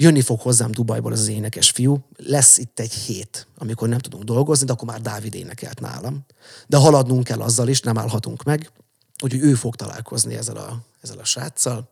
jönni 0.00 0.20
fog 0.20 0.40
hozzám 0.40 0.70
Dubajból 0.70 1.12
az, 1.12 1.28
énekes 1.28 1.70
fiú, 1.70 2.04
lesz 2.16 2.58
itt 2.58 2.78
egy 2.78 2.92
hét, 2.92 3.46
amikor 3.56 3.88
nem 3.88 3.98
tudunk 3.98 4.24
dolgozni, 4.24 4.66
de 4.66 4.72
akkor 4.72 4.88
már 4.88 5.00
Dávid 5.00 5.34
énekelt 5.34 5.80
nálam. 5.80 6.24
De 6.66 6.76
haladnunk 6.76 7.24
kell 7.24 7.40
azzal 7.40 7.68
is, 7.68 7.80
nem 7.80 7.98
állhatunk 7.98 8.42
meg, 8.42 8.70
úgyhogy 9.22 9.42
ő 9.42 9.54
fog 9.54 9.76
találkozni 9.76 10.34
ezzel 10.34 10.56
a, 10.56 10.82
ezzel 11.00 11.18
a 11.18 11.24
sráccal. 11.24 11.90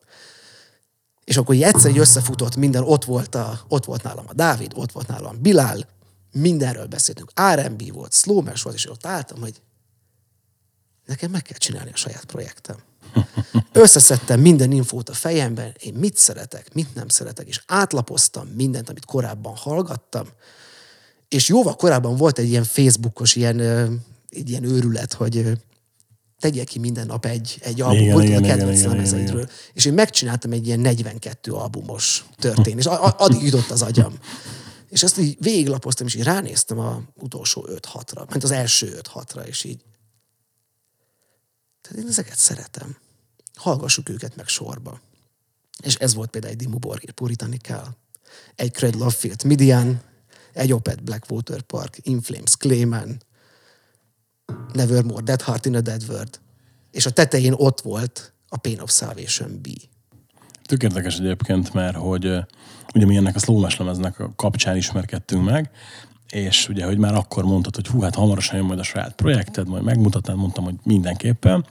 És 1.24 1.36
akkor 1.36 1.54
egyszer 1.54 1.90
így 1.90 1.98
összefutott 1.98 2.56
minden, 2.56 2.82
ott 2.82 3.04
volt, 3.04 3.34
a, 3.34 3.60
ott 3.68 3.84
volt 3.84 4.02
nálam 4.02 4.24
a 4.28 4.34
Dávid, 4.34 4.72
ott 4.74 4.92
volt 4.92 5.06
nálam 5.06 5.42
Bilál, 5.42 5.88
mindenről 6.32 6.86
beszéltünk. 6.86 7.32
R&B 7.54 7.92
volt, 7.92 8.12
slowmes 8.12 8.62
volt, 8.62 8.76
és 8.76 8.90
ott 8.90 9.06
álltam, 9.06 9.40
hogy 9.40 9.62
nekem 11.06 11.30
meg 11.30 11.42
kell 11.42 11.58
csinálni 11.58 11.90
a 11.92 11.96
saját 11.96 12.24
projektem. 12.24 12.76
Összeszedtem 13.72 14.40
minden 14.40 14.72
infót 14.72 15.08
a 15.08 15.12
fejemben, 15.14 15.74
én 15.80 15.94
mit 15.94 16.16
szeretek, 16.16 16.74
mit 16.74 16.94
nem 16.94 17.08
szeretek, 17.08 17.48
és 17.48 17.62
átlapoztam 17.66 18.46
mindent, 18.48 18.88
amit 18.88 19.04
korábban 19.04 19.54
hallgattam, 19.56 20.26
és 21.28 21.48
jóval 21.48 21.76
korábban 21.76 22.16
volt 22.16 22.38
egy 22.38 22.48
ilyen 22.48 22.64
Facebookos 22.64 23.34
ilyen, 23.36 23.60
egy 24.28 24.50
ilyen 24.50 24.64
őrület, 24.64 25.12
hogy 25.12 25.36
ö, 25.36 25.52
tegyél 26.38 26.64
ki 26.64 26.78
minden 26.78 27.06
nap 27.06 27.24
egy, 27.26 27.58
egy 27.60 27.80
albumot 27.80 28.22
igen, 28.22 28.42
a 28.42 28.46
kedvenc 28.46 28.82
lemezeidről. 28.92 29.48
És 29.72 29.84
én 29.84 29.92
megcsináltam 29.94 30.52
egy 30.52 30.66
ilyen 30.66 30.80
42 30.80 31.52
albumos 31.52 32.24
a- 32.86 33.14
Addig 33.18 33.42
jutott 33.42 33.70
az 33.70 33.82
agyam. 33.82 34.18
És 34.88 35.02
azt 35.02 35.18
így 35.18 35.36
végiglapoztam, 35.40 36.06
és 36.06 36.14
így 36.14 36.22
ránéztem 36.22 36.78
a 36.78 37.02
utolsó 37.14 37.68
5-6-ra, 37.70 38.28
ment 38.28 38.44
az 38.44 38.50
első 38.50 39.00
5-6-ra, 39.02 39.44
és 39.46 39.64
így 39.64 39.80
tehát 41.80 41.98
én 42.04 42.08
ezeket 42.08 42.36
szeretem. 42.36 42.96
Hallgassuk 43.56 44.08
őket 44.08 44.36
meg 44.36 44.46
sorba. 44.46 45.00
És 45.82 45.94
ez 45.94 46.14
volt 46.14 46.30
például 46.30 46.52
egy 46.52 46.58
Dimmu 46.58 46.78
Borgir 46.78 47.10
Puritanikál, 47.10 47.96
egy 48.54 48.72
Craig 48.72 48.94
Lovefield 48.94 49.44
Midian, 49.44 50.00
egy 50.52 50.72
Opet 50.72 51.02
Blackwater 51.02 51.62
Park, 51.62 51.98
In 52.02 52.20
Flames 52.20 52.56
Clayman, 52.56 53.22
Nevermore, 54.72 55.22
Dead 55.22 55.42
Heart 55.42 55.66
in 55.66 55.76
a 55.76 55.80
Dead 55.80 56.02
World. 56.08 56.40
És 56.90 57.06
a 57.06 57.10
tetején 57.10 57.52
ott 57.52 57.80
volt 57.80 58.32
a 58.48 58.56
Pain 58.56 58.80
of 58.80 58.90
Salvation 58.90 59.60
B. 59.62 59.68
Tök 60.62 60.82
érdekes 60.82 61.18
egyébként, 61.18 61.72
mert 61.72 61.96
hogy 61.96 62.24
ugye 62.94 63.06
mi 63.06 63.16
ennek 63.16 63.36
a 63.36 63.38
szlómes 63.38 63.76
lemeznek 63.76 64.20
a 64.20 64.32
kapcsán 64.36 64.76
ismerkedtünk 64.76 65.44
meg, 65.44 65.70
és 66.30 66.68
ugye, 66.68 66.84
hogy 66.84 66.98
már 66.98 67.14
akkor 67.14 67.44
mondtad, 67.44 67.74
hogy 67.74 67.86
hú, 67.86 68.00
hát 68.00 68.14
hamarosan 68.14 68.56
jön 68.56 68.66
majd 68.66 68.78
a 68.78 68.82
saját 68.82 69.14
projekted, 69.14 69.68
majd 69.68 69.82
megmutatnád, 69.82 70.36
mondtam, 70.36 70.64
hogy 70.64 70.74
mindenképpen. 70.82 71.66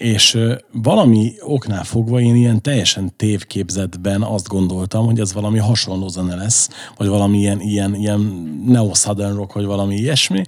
És 0.00 0.38
valami 0.72 1.32
oknál 1.40 1.84
fogva 1.84 2.20
én 2.20 2.34
ilyen 2.34 2.62
teljesen 2.62 3.16
tévképzetben 3.16 4.22
azt 4.22 4.48
gondoltam, 4.48 5.04
hogy 5.04 5.20
ez 5.20 5.32
valami 5.32 5.58
hasonló 5.58 6.08
zene 6.08 6.34
lesz, 6.34 6.68
vagy 6.96 7.08
valami 7.08 7.38
ilyen, 7.38 7.60
ilyen, 7.60 7.94
ilyen 7.94 8.20
neo-southern 8.66 9.34
rock, 9.34 9.52
vagy 9.52 9.64
valami 9.64 9.94
ilyesmi. 9.94 10.42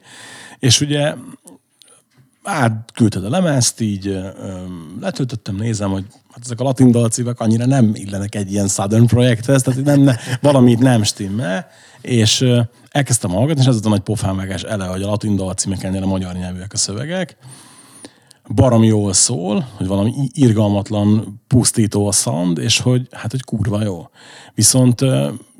És 0.59 0.81
ugye 0.81 1.15
átküldted 2.43 3.25
a 3.25 3.29
lemezt, 3.29 3.81
így 3.81 4.07
ö, 4.07 4.29
letöltöttem, 5.01 5.57
nézem, 5.57 5.91
hogy 5.91 6.05
hát 6.31 6.45
ezek 6.45 6.61
a 6.61 6.65
latin 6.65 6.91
dalcímek 6.91 7.41
annyira 7.41 7.67
nem 7.67 7.91
illenek 7.95 8.35
egy 8.35 8.53
ilyen 8.53 8.69
Southern 8.69 9.07
projekthez, 9.07 9.63
tehát 9.63 9.85
nem, 9.85 10.01
ne, 10.01 10.15
valamit 10.41 10.79
nem 10.79 11.03
stimmel, 11.03 11.67
és 12.01 12.41
ö, 12.41 12.61
elkezdtem 12.91 13.31
hallgatni, 13.31 13.63
és 13.63 13.69
ez 13.69 13.75
az 13.75 13.87
a 13.87 13.89
nagy 13.89 14.01
pofámvágás 14.01 14.63
ele, 14.63 14.85
hogy 14.85 15.03
a 15.03 15.07
latin 15.07 15.37
dalcímek 15.37 15.83
ennél 15.83 16.03
a 16.03 16.07
magyar 16.07 16.35
nyelvűek 16.35 16.73
a 16.73 16.77
szövegek, 16.77 17.37
baromi 18.55 18.87
jól 18.87 19.13
szól, 19.13 19.69
hogy 19.77 19.87
valami 19.87 20.13
irgalmatlan, 20.33 21.41
pusztító 21.47 22.07
a 22.07 22.13
sound, 22.13 22.59
és 22.59 22.81
hogy 22.81 23.09
hát, 23.11 23.31
hogy 23.31 23.43
kurva 23.43 23.83
jó. 23.83 24.09
Viszont 24.55 25.01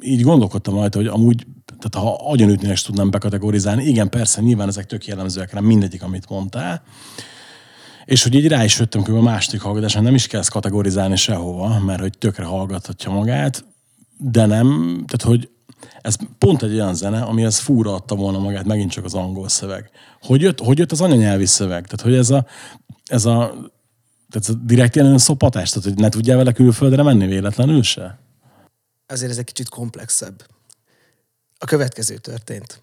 így 0.01 0.23
gondolkodtam 0.23 0.75
rajta, 0.75 0.99
hogy 0.99 1.07
amúgy, 1.07 1.47
tehát 1.79 2.07
ha 2.07 2.31
agyonütni 2.31 2.71
is 2.71 2.83
tudnám 2.83 3.11
bekategorizálni, 3.11 3.85
igen, 3.85 4.09
persze, 4.09 4.41
nyilván 4.41 4.69
ezek 4.69 4.87
tök 4.87 5.07
jellemzőek 5.07 5.53
rám, 5.53 5.65
mindegyik, 5.65 6.03
amit 6.03 6.29
mondtál, 6.29 6.83
és 8.05 8.23
hogy 8.23 8.35
így 8.35 8.49
rá 8.49 8.65
is 8.65 8.79
jöttem 8.79 9.05
hogy 9.05 9.15
a 9.15 9.21
második 9.21 9.61
hallgatáson 9.61 10.03
nem 10.03 10.15
is 10.15 10.27
kell 10.27 10.41
ezt 10.41 10.51
kategorizálni 10.51 11.17
sehova, 11.17 11.79
mert 11.79 12.01
hogy 12.01 12.19
tökre 12.19 12.45
hallgathatja 12.45 13.11
magát, 13.11 13.65
de 14.19 14.47
nem, 14.47 14.67
tehát 15.07 15.23
hogy 15.23 15.51
ez 16.01 16.17
pont 16.39 16.63
egy 16.63 16.75
olyan 16.75 16.95
zene, 16.95 17.21
amihez 17.21 17.59
fúra 17.59 17.95
adta 17.95 18.15
volna 18.15 18.39
magát 18.39 18.65
megint 18.65 18.91
csak 18.91 19.05
az 19.05 19.15
angol 19.15 19.49
szöveg. 19.49 19.91
Hogy 20.21 20.41
jött, 20.41 20.61
hogy 20.61 20.79
jött 20.79 20.93
az 20.93 21.01
anyanyelvi 21.01 21.47
szöveg? 21.47 21.87
Tehát, 21.87 22.01
hogy 22.01 22.15
ez 22.15 22.31
a, 22.31 22.47
ez 23.13 23.25
a, 23.25 23.55
tehát 24.31 24.49
a 24.49 24.53
direkt 24.53 24.97
ilyen 24.97 25.19
szopatás, 25.19 25.71
tehát, 25.71 25.85
hogy 25.85 25.99
ne 25.99 26.09
tudjál 26.09 26.37
vele 26.37 26.53
külföldre 26.53 27.03
menni 27.03 27.27
véletlenül 27.27 27.83
se? 27.83 28.19
Azért 29.07 29.31
ez 29.31 29.39
egy 29.39 29.45
kicsit 29.45 29.69
komplexebb. 29.69 30.47
A 31.59 31.65
következő 31.65 32.17
történt. 32.17 32.83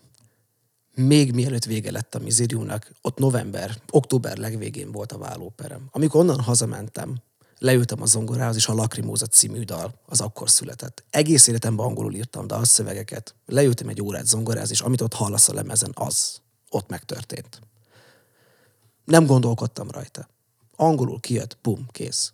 Még 0.95 1.33
mielőtt 1.33 1.65
vége 1.65 1.91
lett 1.91 2.15
a 2.15 2.19
Miziriumnak, 2.19 2.91
ott 3.01 3.17
november, 3.17 3.75
október 3.91 4.37
legvégén 4.37 4.91
volt 4.91 5.11
a 5.11 5.17
vállóperem. 5.17 5.87
Amikor 5.91 6.21
onnan 6.21 6.39
hazamentem, 6.39 7.21
leültem 7.57 8.01
a 8.01 8.05
zongorához, 8.05 8.55
és 8.55 8.67
a 8.67 8.73
Lakrimóza 8.73 9.25
című 9.25 9.63
dal 9.63 9.93
az 10.05 10.21
akkor 10.21 10.49
született. 10.49 11.03
Egész 11.09 11.47
életemben 11.47 11.85
angolul 11.85 12.13
írtam 12.13 12.47
dalszövegeket. 12.47 13.35
Leültem 13.45 13.87
egy 13.87 14.01
órát 14.01 14.25
zongorázni, 14.25 14.73
és 14.73 14.81
amit 14.81 15.01
ott 15.01 15.13
hallasz 15.13 15.49
a 15.49 15.53
lemezen, 15.53 15.91
az 15.93 16.41
ott 16.69 16.89
megtörtént. 16.89 17.59
Nem 19.10 19.26
gondolkodtam 19.26 19.91
rajta. 19.91 20.30
Angolul 20.76 21.19
kijött, 21.19 21.58
bum, 21.62 21.88
kész. 21.91 22.34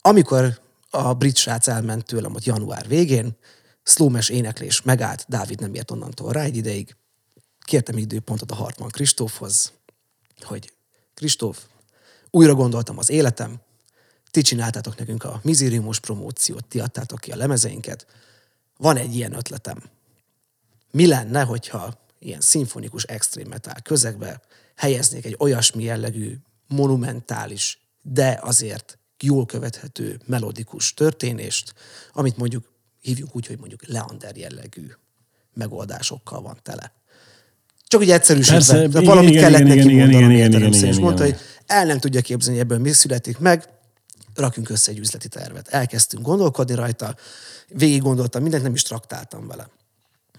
Amikor 0.00 0.60
a 0.90 1.14
brit 1.14 1.36
srác 1.36 1.66
elment 1.66 2.04
tőlem 2.04 2.34
ott 2.34 2.44
január 2.44 2.88
végén, 2.88 3.36
szlómes 3.82 4.28
éneklés 4.28 4.82
megállt, 4.82 5.24
Dávid 5.28 5.60
nem 5.60 5.74
ért 5.74 5.90
onnantól 5.90 6.32
rá 6.32 6.42
egy 6.42 6.56
ideig, 6.56 6.96
kértem 7.60 7.98
időpontot 7.98 8.50
a 8.50 8.54
Hartman 8.54 8.88
Kristófhoz, 8.88 9.72
hogy 10.40 10.72
Kristóf, 11.14 11.64
újra 12.30 12.54
gondoltam 12.54 12.98
az 12.98 13.10
életem, 13.10 13.60
ti 14.30 14.42
csináltátok 14.42 14.96
nekünk 14.96 15.24
a 15.24 15.40
mizériumos 15.42 16.00
promóciót, 16.00 16.64
ti 16.64 16.80
adtátok 16.80 17.20
ki 17.20 17.30
a 17.30 17.36
lemezeinket, 17.36 18.06
van 18.76 18.96
egy 18.96 19.14
ilyen 19.14 19.32
ötletem. 19.32 19.82
Mi 20.90 21.06
lenne, 21.06 21.42
hogyha 21.42 22.00
ilyen 22.18 22.40
szimfonikus 22.40 23.02
extrém 23.02 23.48
metal 23.48 23.74
közegbe 23.82 24.40
helyeznék 24.76 25.24
egy 25.24 25.36
olyasmi 25.38 25.82
jellegű, 25.82 26.34
monumentális, 26.68 27.78
de 28.02 28.38
azért 28.42 28.98
jól 29.20 29.46
követhető 29.46 30.20
melodikus 30.26 30.94
történést, 30.94 31.74
amit 32.12 32.36
mondjuk 32.36 32.72
hívjuk 33.00 33.36
úgy, 33.36 33.46
hogy 33.46 33.58
mondjuk 33.58 33.86
Leander 33.86 34.36
jellegű 34.36 34.86
megoldásokkal 35.54 36.42
van 36.42 36.58
tele. 36.62 36.92
Csak 37.86 38.00
ugye 38.00 38.14
egyszerűsítve, 38.14 38.54
Persze, 38.54 38.74
de 38.74 38.86
igen, 38.86 39.04
valamit 39.04 39.30
igen, 39.30 39.42
kellett 39.42 39.60
igen, 39.60 39.76
neki 39.76 39.88
igen, 39.88 39.98
mondanom 39.98 40.30
igen, 40.30 40.30
igen, 40.30 40.44
értelemszerűen, 40.44 40.72
igen, 40.74 40.88
és 40.88 40.96
igen, 40.96 41.04
mondta, 41.04 41.24
igen. 41.24 41.38
hogy 41.38 41.46
el 41.66 41.84
nem 41.84 41.98
tudja 41.98 42.20
képzelni, 42.20 42.58
hogy 42.58 42.70
ebből 42.70 42.78
mi 42.78 42.92
születik 42.92 43.38
meg, 43.38 43.68
rakjunk 44.34 44.70
össze 44.70 44.90
egy 44.90 44.98
üzleti 44.98 45.28
tervet. 45.28 45.68
Elkezdtünk 45.68 46.22
gondolkodni 46.26 46.74
rajta, 46.74 47.16
végig 47.68 48.02
gondoltam, 48.02 48.42
mindent 48.42 48.62
nem 48.62 48.74
is 48.74 48.82
traktáltam 48.82 49.46
vele. 49.46 49.68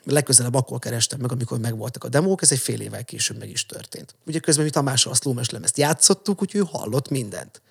Legközelebb 0.06 0.54
akkor 0.54 0.80
kerestem 0.80 1.20
meg, 1.20 1.32
amikor 1.32 1.60
megvoltak 1.60 2.04
a 2.04 2.10
demók, 2.10 2.42
ez 2.42 2.52
egy 2.52 2.60
fél 2.60 2.82
évvel 2.82 3.04
később 3.04 3.38
meg 3.38 3.50
is 3.50 3.66
történt. 3.66 4.16
Ugye 4.26 4.40
közben 4.40 4.66
mi 4.66 4.72
Tamással 4.72 5.12
a 5.12 5.16
Slómes 5.16 5.50
lemezt 5.50 5.78
játszottuk, 5.78 6.42
úgyhogy 6.42 6.62
ő 6.62 6.64
hallott 6.72 7.10
mindent. 7.10 7.62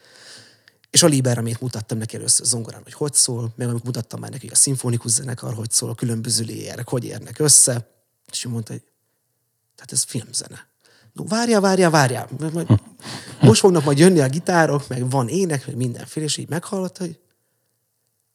És 0.91 1.03
a 1.03 1.07
Liber, 1.07 1.39
amit 1.39 1.61
mutattam 1.61 1.99
neki 1.99 2.17
először 2.17 2.47
zongorán, 2.47 2.83
hogy 2.83 2.93
hogy 2.93 3.15
szól, 3.15 3.53
meg 3.57 3.69
amit 3.69 3.85
mutattam 3.85 4.21
már 4.21 4.31
neki, 4.31 4.47
hogy 4.47 4.55
a 4.55 4.59
szimfonikus 4.59 5.11
zenekar, 5.11 5.55
hogy 5.55 5.71
szól, 5.71 5.91
a 5.91 5.95
különböző 5.95 6.45
léjerek, 6.45 6.89
hogy 6.89 7.05
érnek 7.05 7.39
össze. 7.39 7.89
És 8.31 8.45
ő 8.45 8.49
mondta, 8.49 8.73
hogy 8.73 8.83
tehát 9.75 9.93
ez 9.93 10.03
filmzene. 10.03 10.69
No, 11.13 11.25
várjál, 11.25 11.61
várjál, 11.61 11.91
várjál. 11.91 12.29
Most 13.41 13.61
fognak 13.61 13.85
majd 13.85 13.99
jönni 13.99 14.21
a 14.21 14.29
gitárok, 14.29 14.89
meg 14.89 15.11
van 15.11 15.29
ének, 15.29 15.67
meg 15.67 15.77
mindenféle, 15.77 16.27
és 16.27 16.37
így 16.37 16.49
meghallotta, 16.49 17.05
hogy 17.05 17.19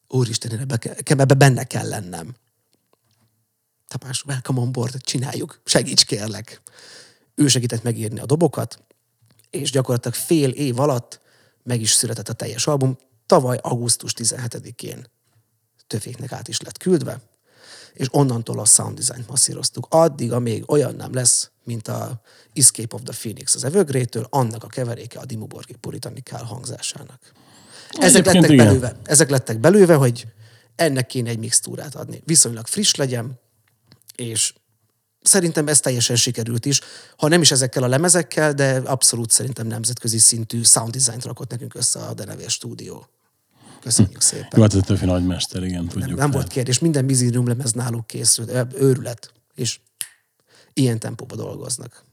úristen, 0.07 0.59
ebbe, 0.59 0.79
ebbe 1.03 1.33
benne 1.33 1.63
kell 1.63 1.87
lennem. 1.87 2.35
Tapás, 3.89 4.23
welcome 4.25 4.59
on 4.59 4.71
board, 4.71 5.01
csináljuk, 5.01 5.61
segíts 5.65 6.05
kérlek. 6.05 6.61
Ő 7.35 7.47
segített 7.47 7.83
megírni 7.83 8.19
a 8.19 8.25
dobokat, 8.25 8.83
és 9.49 9.71
gyakorlatilag 9.71 10.15
fél 10.17 10.49
év 10.49 10.79
alatt 10.79 11.19
meg 11.63 11.81
is 11.81 11.91
született 11.91 12.29
a 12.29 12.33
teljes 12.33 12.67
album. 12.67 12.97
Tavaly 13.25 13.59
augusztus 13.61 14.13
17-én 14.17 15.05
tövéknek 15.87 16.31
át 16.31 16.47
is 16.47 16.61
lett 16.61 16.77
küldve, 16.77 17.21
és 17.93 18.07
onnantól 18.11 18.59
a 18.59 18.65
sound 18.65 18.97
design 18.97 19.25
masszíroztuk. 19.27 19.87
Addig, 19.89 20.31
amíg 20.31 20.71
olyan 20.71 20.95
nem 20.95 21.13
lesz, 21.13 21.51
mint 21.63 21.87
a 21.87 22.21
Escape 22.53 22.95
of 22.95 23.01
the 23.03 23.13
Phoenix 23.13 23.55
az 23.55 23.63
Evergrey-től, 23.63 24.27
annak 24.29 24.63
a 24.63 24.67
keveréke 24.67 25.19
a 25.19 25.25
Dimmu 25.25 25.45
Borgir 25.45 25.77
Puritanikál 25.77 26.43
hangzásának. 26.43 27.31
Ezek 27.89 28.27
Egyébként 28.27 28.47
lettek, 28.47 28.65
belőve, 28.65 28.95
ezek 29.03 29.29
lettek 29.29 29.59
belőve, 29.59 29.95
hogy 29.95 30.27
ennek 30.75 31.07
kéne 31.07 31.29
egy 31.29 31.39
mixtúrát 31.39 31.95
adni. 31.95 32.21
Viszonylag 32.25 32.67
friss 32.67 32.93
legyen, 32.93 33.39
és 34.19 34.53
szerintem 35.21 35.67
ez 35.67 35.79
teljesen 35.79 36.15
sikerült 36.15 36.65
is. 36.65 36.81
Ha 37.17 37.27
nem 37.27 37.41
is 37.41 37.51
ezekkel 37.51 37.83
a 37.83 37.87
lemezekkel, 37.87 38.53
de 38.53 38.81
abszolút 38.85 39.31
szerintem 39.31 39.67
nemzetközi 39.67 40.17
szintű 40.17 40.63
sound 40.63 40.91
design 40.91 41.19
rakott 41.19 41.49
nekünk 41.49 41.75
össze 41.75 41.99
a 41.99 42.13
Denevér 42.13 42.49
stúdió. 42.49 43.07
Köszönjük 43.81 44.21
szépen. 44.21 44.47
Jó, 44.55 44.61
hát 44.61 44.71
ez 44.71 44.77
egy 44.77 44.85
töfi 44.85 45.05
nagymester, 45.05 45.63
igen, 45.63 45.83
Nem, 45.83 45.87
tudjuk. 45.87 46.17
nem 46.17 46.17
volt 46.17 46.31
tehát. 46.31 46.51
kérdés, 46.51 46.79
minden 46.79 47.07
Busy 47.07 47.29
Room 47.29 47.47
lemez 47.47 47.71
náluk 47.71 48.07
készült, 48.07 48.73
őrület, 48.73 49.31
és 49.55 49.79
ilyen 50.73 50.99
tempóban 50.99 51.37
dolgoznak. 51.37 52.03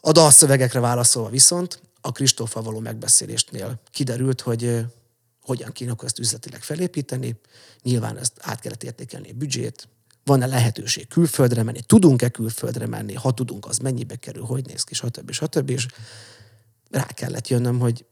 A 0.00 0.12
dalszövegekre 0.12 0.80
válaszolva 0.80 1.28
viszont 1.28 1.80
a 2.00 2.12
Kristóffal 2.12 2.62
való 2.62 2.78
megbeszélésnél 2.78 3.80
kiderült, 3.90 4.40
hogy 4.40 4.80
hogyan 5.42 5.72
kéne 5.72 5.94
ezt 6.02 6.18
üzletileg 6.18 6.62
felépíteni. 6.62 7.40
Nyilván 7.82 8.18
ezt 8.18 8.32
át 8.40 8.60
kellett 8.60 8.82
értékelni 8.82 9.30
a 9.30 9.34
büdzsét, 9.34 9.88
van-e 10.24 10.46
lehetőség 10.46 11.08
külföldre 11.08 11.62
menni, 11.62 11.82
tudunk-e 11.82 12.28
külföldre 12.28 12.86
menni, 12.86 13.14
ha 13.14 13.32
tudunk, 13.32 13.66
az 13.66 13.78
mennyibe 13.78 14.16
kerül, 14.16 14.44
hogy 14.44 14.66
néz 14.66 14.82
ki, 14.82 14.94
stb. 14.94 15.30
stb. 15.30 15.70
És 15.70 15.86
rá 16.90 17.04
kellett 17.06 17.48
jönnöm, 17.48 17.78
hogy 17.78 18.06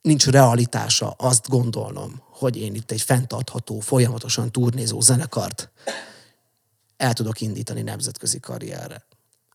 nincs 0.00 0.26
realitása 0.26 1.10
azt 1.10 1.48
gondolnom, 1.48 2.22
hogy 2.30 2.56
én 2.56 2.74
itt 2.74 2.90
egy 2.90 3.02
fenntartható, 3.02 3.80
folyamatosan 3.80 4.52
turnézó 4.52 5.00
zenekart 5.00 5.70
el 6.96 7.12
tudok 7.12 7.40
indítani 7.40 7.82
nemzetközi 7.82 8.40
karrierre. 8.40 9.06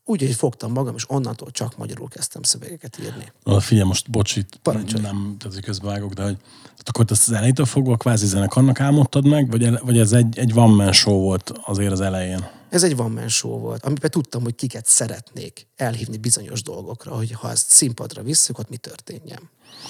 Úgyhogy 0.06 0.34
fogtam 0.36 0.72
magam, 0.72 0.96
és 0.96 1.10
onnantól 1.10 1.52
csak 1.52 1.78
magyarul 1.78 2.08
kezdtem 2.08 2.44
szövegeket 2.44 3.00
írni. 3.00 3.32
Na, 3.44 3.60
figyelj, 3.60 3.88
most 3.88 4.10
bocs, 4.10 4.36
itt 4.36 4.56
Parancsolj. 4.62 5.04
nem, 5.04 5.36
tehát 5.40 5.60
közbevágok, 5.60 6.14
de 6.14 6.24
hogy 6.24 6.38
tehát 6.62 6.90
akkor 6.90 7.06
ezt 7.10 7.28
az 7.28 7.34
elejétől 7.34 7.66
fogva 7.66 7.98
kvázi 7.98 8.26
zenekarnak 8.26 8.80
álmodtad 8.80 9.28
meg, 9.28 9.50
vagy, 9.50 9.64
ele- 9.64 9.82
vagy 9.82 10.00
ez 10.00 10.12
egy, 10.12 10.38
egy 10.38 10.52
one 10.56 10.76
man 10.84 10.94
show 10.94 11.20
volt 11.20 11.52
azért 11.66 11.92
az 11.92 12.02
elején? 12.02 12.48
Ez 12.70 12.84
egy 12.84 12.94
one 12.98 13.20
man 13.20 13.28
show 13.30 13.60
volt, 13.60 13.86
amiben 13.86 14.10
tudtam, 14.10 14.44
hogy 14.44 14.56
kiket 14.56 14.86
szeretnék 14.86 15.68
elhívni 15.76 16.18
bizonyos 16.18 16.62
dolgokra, 16.64 17.16
hogy 17.16 17.32
ha 17.32 17.50
ezt 17.50 17.70
színpadra 17.70 18.24
visszük, 18.24 18.60
ott 18.60 18.70
mi 18.70 18.78
történjen. 18.78 19.50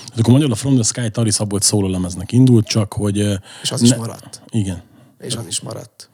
Hát 0.10 0.20
akkor 0.20 0.32
magyarul 0.32 0.54
a 0.54 0.56
From 0.56 0.74
the 0.74 0.84
Sky 0.84 1.10
Tari 1.10 1.32
Szabolcs 1.32 1.64
szólólemeznek 1.64 2.32
indult, 2.32 2.68
csak 2.68 2.94
hogy... 2.94 3.18
És 3.62 3.72
az 3.72 3.82
is 3.82 3.96
maradt. 3.96 4.42
Igen. 4.50 4.84
és 5.20 5.36
az 5.36 5.46
is 5.48 5.62
maradt. 5.62 6.10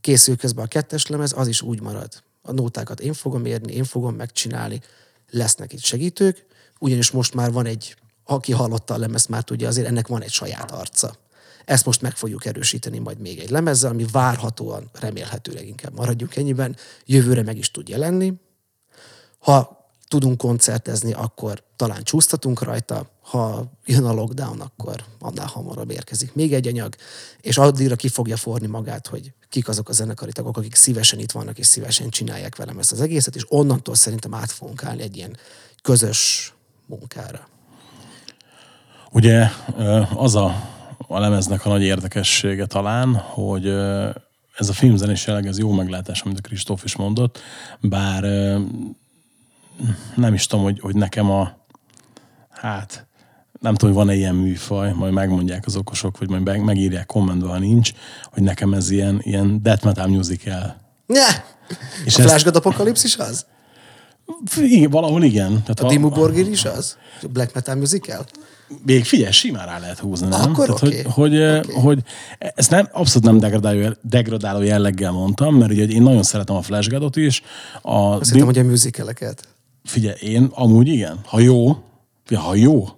Készül 0.00 0.36
közben 0.36 0.64
a 0.64 0.68
kettes 0.68 1.06
lemez, 1.06 1.32
az 1.36 1.48
is 1.48 1.62
úgy 1.62 1.80
marad. 1.80 2.08
A 2.42 2.52
nótákat 2.52 3.00
én 3.00 3.12
fogom 3.12 3.44
érni, 3.44 3.72
én 3.72 3.84
fogom 3.84 4.14
megcsinálni, 4.14 4.80
lesznek 5.30 5.72
itt 5.72 5.82
segítők, 5.82 6.46
ugyanis 6.78 7.10
most 7.10 7.34
már 7.34 7.52
van 7.52 7.66
egy, 7.66 7.96
aki 8.24 8.52
hallotta 8.52 8.94
a 8.94 8.98
lemez, 8.98 9.26
már 9.26 9.42
tudja, 9.42 9.68
azért 9.68 9.86
ennek 9.86 10.06
van 10.06 10.22
egy 10.22 10.32
saját 10.32 10.70
arca. 10.70 11.14
Ezt 11.64 11.84
most 11.84 12.00
meg 12.00 12.16
fogjuk 12.16 12.44
erősíteni 12.44 12.98
majd 12.98 13.18
még 13.18 13.38
egy 13.38 13.50
lemezzel, 13.50 13.90
ami 13.90 14.06
várhatóan, 14.12 14.90
remélhetőleg 15.00 15.66
inkább 15.66 15.94
maradjunk 15.94 16.36
ennyiben, 16.36 16.76
jövőre 17.04 17.42
meg 17.42 17.58
is 17.58 17.70
tud 17.70 17.88
jelenni. 17.88 18.32
Ha 19.38 19.79
tudunk 20.10 20.38
koncertezni, 20.38 21.12
akkor 21.12 21.62
talán 21.76 22.02
csúsztatunk 22.02 22.62
rajta, 22.62 23.10
ha 23.22 23.64
jön 23.84 24.04
a 24.04 24.12
lockdown, 24.12 24.60
akkor 24.60 25.04
annál 25.18 25.46
hamarabb 25.46 25.90
érkezik 25.90 26.34
még 26.34 26.54
egy 26.54 26.66
anyag, 26.66 26.94
és 27.40 27.58
addigra 27.58 27.96
ki 27.96 28.08
fogja 28.08 28.36
forni 28.36 28.66
magát, 28.66 29.06
hogy 29.06 29.32
kik 29.48 29.68
azok 29.68 29.88
a 29.88 29.92
zenekari 29.92 30.32
tagok, 30.32 30.56
akik 30.56 30.74
szívesen 30.74 31.18
itt 31.18 31.30
vannak, 31.30 31.58
és 31.58 31.66
szívesen 31.66 32.08
csinálják 32.08 32.56
velem 32.56 32.78
ezt 32.78 32.92
az 32.92 33.00
egészet, 33.00 33.36
és 33.36 33.44
onnantól 33.48 33.94
szerintem 33.94 34.34
át 34.34 34.50
fogunk 34.50 34.84
állni 34.84 35.02
egy 35.02 35.16
ilyen 35.16 35.36
közös 35.82 36.52
munkára. 36.86 37.48
Ugye 39.10 39.46
az 40.14 40.34
a, 40.34 40.54
a 41.08 41.18
lemeznek 41.18 41.66
a 41.66 41.68
nagy 41.68 41.82
érdekessége 41.82 42.66
talán, 42.66 43.14
hogy 43.14 43.66
ez 44.56 44.68
a 44.68 44.72
filmzenés 44.72 45.26
jelleg, 45.26 45.46
ez 45.46 45.58
jó 45.58 45.72
meglátás, 45.72 46.20
amit 46.20 46.38
a 46.38 46.48
Kristóf 46.48 46.84
is 46.84 46.96
mondott, 46.96 47.38
bár 47.80 48.24
nem 50.16 50.34
is 50.34 50.46
tudom, 50.46 50.64
hogy, 50.64 50.80
hogy 50.80 50.94
nekem 50.94 51.30
a 51.30 51.58
hát 52.50 53.06
nem 53.60 53.74
tudom, 53.74 53.94
hogy 53.94 54.04
van-e 54.04 54.18
ilyen 54.18 54.34
műfaj, 54.34 54.92
majd 54.92 55.12
megmondják 55.12 55.66
az 55.66 55.76
okosok, 55.76 56.18
vagy 56.18 56.28
majd 56.28 56.42
meg- 56.42 56.64
megírják 56.64 57.06
kommentbe, 57.06 57.48
ha 57.48 57.58
nincs, 57.58 57.92
hogy 58.24 58.42
nekem 58.42 58.72
ez 58.72 58.90
ilyen, 58.90 59.20
ilyen 59.22 59.62
death 59.62 59.84
metal 59.84 60.06
musical. 60.06 60.76
Ne! 61.06 61.26
És 62.04 62.18
a 62.18 62.22
Flash 62.22 62.44
God 62.44 62.56
Apocalypse 62.56 63.02
is 63.06 63.16
az? 63.16 63.46
Igen, 64.56 64.90
valahol 64.90 65.22
igen. 65.22 65.50
Tehát 65.50 65.80
A 65.80 65.86
Dimmu 65.88 66.08
Borgir 66.08 66.48
is 66.48 66.64
az? 66.64 66.96
A 67.22 67.26
Black 67.28 67.54
Metal 67.54 67.74
Musical? 67.74 68.26
Még 68.84 69.04
figyelj, 69.04 69.32
simán 69.32 69.66
rá 69.66 69.78
lehet 69.78 69.98
húzni, 69.98 70.28
nem? 70.28 70.40
Akkor 70.40 70.66
Tehát, 70.66 70.82
oké. 70.82 71.02
hogy, 71.02 71.12
hogy, 71.12 71.42
Oké. 71.58 71.72
hogy 71.72 72.02
ezt 72.38 72.70
nem, 72.70 72.88
abszolút 72.92 73.28
nem 73.28 73.38
degradáló, 73.38 73.96
degradáló 74.02 74.62
jelleggel 74.62 75.10
mondtam, 75.10 75.54
mert 75.54 75.70
ugye 75.70 75.84
én 75.84 76.02
nagyon 76.02 76.22
szeretem 76.22 76.56
a 76.56 76.62
Flash 76.62 76.90
God-ot 76.90 77.16
is. 77.16 77.42
A 77.82 77.94
Azt 77.96 78.30
hittem, 78.32 78.46
hogy 78.46 78.58
a 78.58 78.64
musicaleket. 78.64 79.48
Figyelj, 79.84 80.16
én 80.20 80.48
amúgy 80.54 80.88
igen, 80.88 81.20
ha 81.24 81.40
jó, 81.40 81.76
figyelj, 82.24 82.46
ha 82.46 82.54
jó 82.54 82.88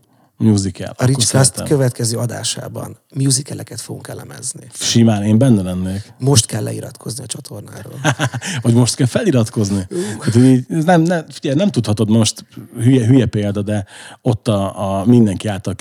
musical, 0.43 0.93
A 0.97 1.05
Ricskast 1.05 1.63
következő 1.63 2.17
adásában 2.17 2.97
musicaleket 3.15 3.81
fogunk 3.81 4.09
elemezni. 4.09 4.67
Simán, 4.73 5.23
én 5.23 5.39
benne 5.39 5.63
lennék. 5.63 6.13
Most 6.19 6.47
kell 6.47 6.63
leiratkozni 6.63 7.25
a 7.25 7.27
csatornáról. 7.27 8.01
Vagy 8.63 8.75
most 8.75 8.95
kell 8.95 9.07
feliratkozni. 9.07 9.87
Hát, 10.21 10.39
nem, 10.69 11.03
nem, 11.03 11.25
figyelj, 11.29 11.57
nem 11.57 11.71
tudhatod 11.71 12.11
most, 12.11 12.45
hülye, 12.75 13.07
hülye 13.07 13.27
példa, 13.27 13.63
de 13.63 13.85
ott 14.21 14.49
a, 14.49 15.01
a 15.01 15.05
mindenki 15.05 15.49
által 15.49 15.75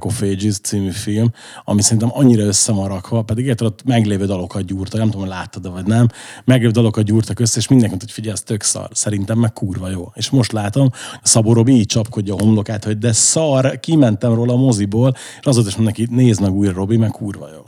of 0.00 0.22
Ages 0.22 0.58
című 0.58 0.90
film, 0.90 1.32
ami 1.64 1.82
szerintem 1.82 2.10
annyira 2.12 2.42
össze 2.42 2.72
van 2.72 2.88
rakva, 2.88 3.22
pedig 3.22 3.46
érted, 3.46 3.66
ott 3.66 3.84
meglévő 3.84 4.26
dalokat 4.26 4.64
gyúrtak, 4.64 4.98
nem 4.98 5.10
tudom, 5.10 5.20
hogy 5.20 5.30
láttad 5.30 5.72
vagy 5.72 5.86
nem, 5.86 6.08
meglévő 6.44 6.70
dalokat 6.70 7.04
gyúrtak 7.04 7.40
össze, 7.40 7.58
és 7.58 7.68
mindenki 7.68 7.96
hogy 8.00 8.10
figyelj, 8.10 8.32
ez 8.32 8.40
tök 8.40 8.62
szar. 8.62 8.88
Szerintem 8.92 9.38
meg 9.38 9.52
kurva 9.52 9.88
jó. 9.88 10.12
És 10.14 10.30
most 10.30 10.52
látom, 10.52 10.90
Szabó 11.22 11.52
Robi 11.52 11.72
így 11.72 11.86
csapkodja 11.86 12.34
a 12.34 12.38
homlokát, 12.40 12.84
hogy 12.84 12.98
de 12.98 13.12
szar, 13.12 13.80
kimentem 13.96 14.34
róla 14.34 14.52
a 14.52 14.56
moziból, 14.56 15.16
és 15.40 15.46
azóta 15.46 15.68
is 15.68 15.76
mondom 15.76 15.94
neki, 15.96 16.14
nézd 16.14 16.40
meg 16.40 16.52
újra, 16.52 16.72
Robi, 16.72 16.96
meg 16.96 17.10
kurva 17.10 17.48
jó. 17.52 17.62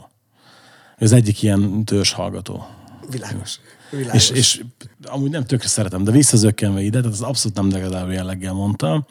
Az 0.97 1.11
egyik 1.11 1.41
ilyen 1.41 1.85
törzs 1.85 2.11
hallgató. 2.11 2.65
Világos. 3.09 3.59
Világos. 3.91 4.29
És, 4.29 4.37
és 4.37 4.63
amúgy 5.03 5.29
nem 5.29 5.43
tökre 5.43 5.67
szeretem, 5.67 6.03
de 6.03 6.11
visszazökkenve 6.11 6.81
ide, 6.81 6.99
tehát 6.99 7.13
az 7.13 7.21
abszolút 7.21 7.57
nem 7.57 7.69
degradáló 7.69 8.11
jelleggel 8.11 8.53
mondtam, 8.53 9.05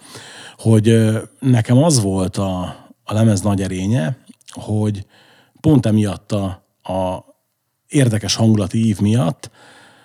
hogy 0.59 1.17
nekem 1.41 1.83
az 1.83 2.01
volt 2.01 2.37
a, 2.37 2.61
a 3.05 3.13
lemez 3.13 3.41
nagy 3.41 3.63
erénye, 3.63 4.17
hogy 4.51 5.07
pont 5.61 5.87
emiatt 5.87 6.33
a, 6.33 6.45
a 6.83 7.25
érdekes 7.89 8.35
hangulati 8.35 8.87
ív 8.87 9.01
miatt, 9.01 9.51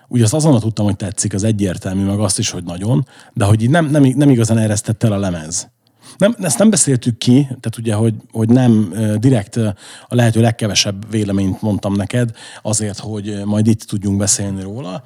ugye 0.07 0.23
azt 0.23 0.33
azonnal 0.33 0.59
tudtam, 0.59 0.85
hogy 0.85 0.95
tetszik, 0.95 1.33
az 1.33 1.43
egyértelmű, 1.43 2.03
meg 2.03 2.19
azt 2.19 2.39
is, 2.39 2.49
hogy 2.49 2.63
nagyon, 2.63 3.07
de 3.33 3.45
hogy 3.45 3.61
így 3.61 3.69
nem, 3.69 3.85
nem, 3.85 4.03
nem 4.03 4.29
igazán 4.29 4.57
eresztett 4.57 5.03
el 5.03 5.11
a 5.11 5.17
lemez. 5.17 5.71
Nem, 6.17 6.35
ezt 6.39 6.57
nem 6.57 6.69
beszéltük 6.69 7.17
ki, 7.17 7.41
tehát 7.41 7.77
ugye, 7.77 7.93
hogy, 7.93 8.13
hogy 8.31 8.49
nem 8.49 8.93
direkt 9.17 9.55
a 9.55 9.75
lehető 10.07 10.41
legkevesebb 10.41 11.11
véleményt 11.11 11.61
mondtam 11.61 11.95
neked, 11.95 12.31
azért, 12.61 12.99
hogy 12.99 13.41
majd 13.45 13.67
itt 13.67 13.81
tudjunk 13.81 14.17
beszélni 14.17 14.61
róla. 14.61 15.03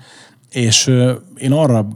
És 0.51 0.87
én 1.37 1.51
arra 1.51 1.87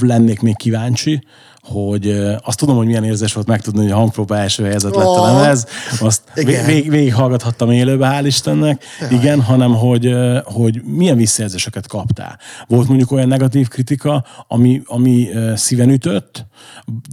lennék 0.00 0.40
még 0.40 0.56
kíváncsi, 0.56 1.22
hogy 1.62 2.10
azt 2.42 2.58
tudom, 2.58 2.76
hogy 2.76 2.86
milyen 2.86 3.04
érzés 3.04 3.32
volt 3.32 3.46
megtudni, 3.46 3.82
hogy 3.82 3.90
a 3.90 3.96
hangpróba 3.96 4.36
első 4.36 4.64
helyzet 4.64 4.96
lett 4.96 5.06
a 5.06 5.32
lemez. 5.32 5.66
Azt 6.00 6.22
igen. 6.34 6.66
vég, 6.66 6.90
végighallgathattam 6.90 7.70
élőbe, 7.70 8.18
hál' 8.20 8.26
Istennek. 8.26 8.84
Igen, 9.10 9.42
hanem 9.42 9.74
hogy, 9.74 10.14
hogy 10.44 10.82
milyen 10.84 11.16
visszajelzéseket 11.16 11.86
kaptál. 11.86 12.38
Volt 12.66 12.88
mondjuk 12.88 13.10
olyan 13.10 13.28
negatív 13.28 13.68
kritika, 13.68 14.24
ami, 14.48 14.82
ami 14.84 15.28
szíven 15.54 15.90
ütött, 15.90 16.46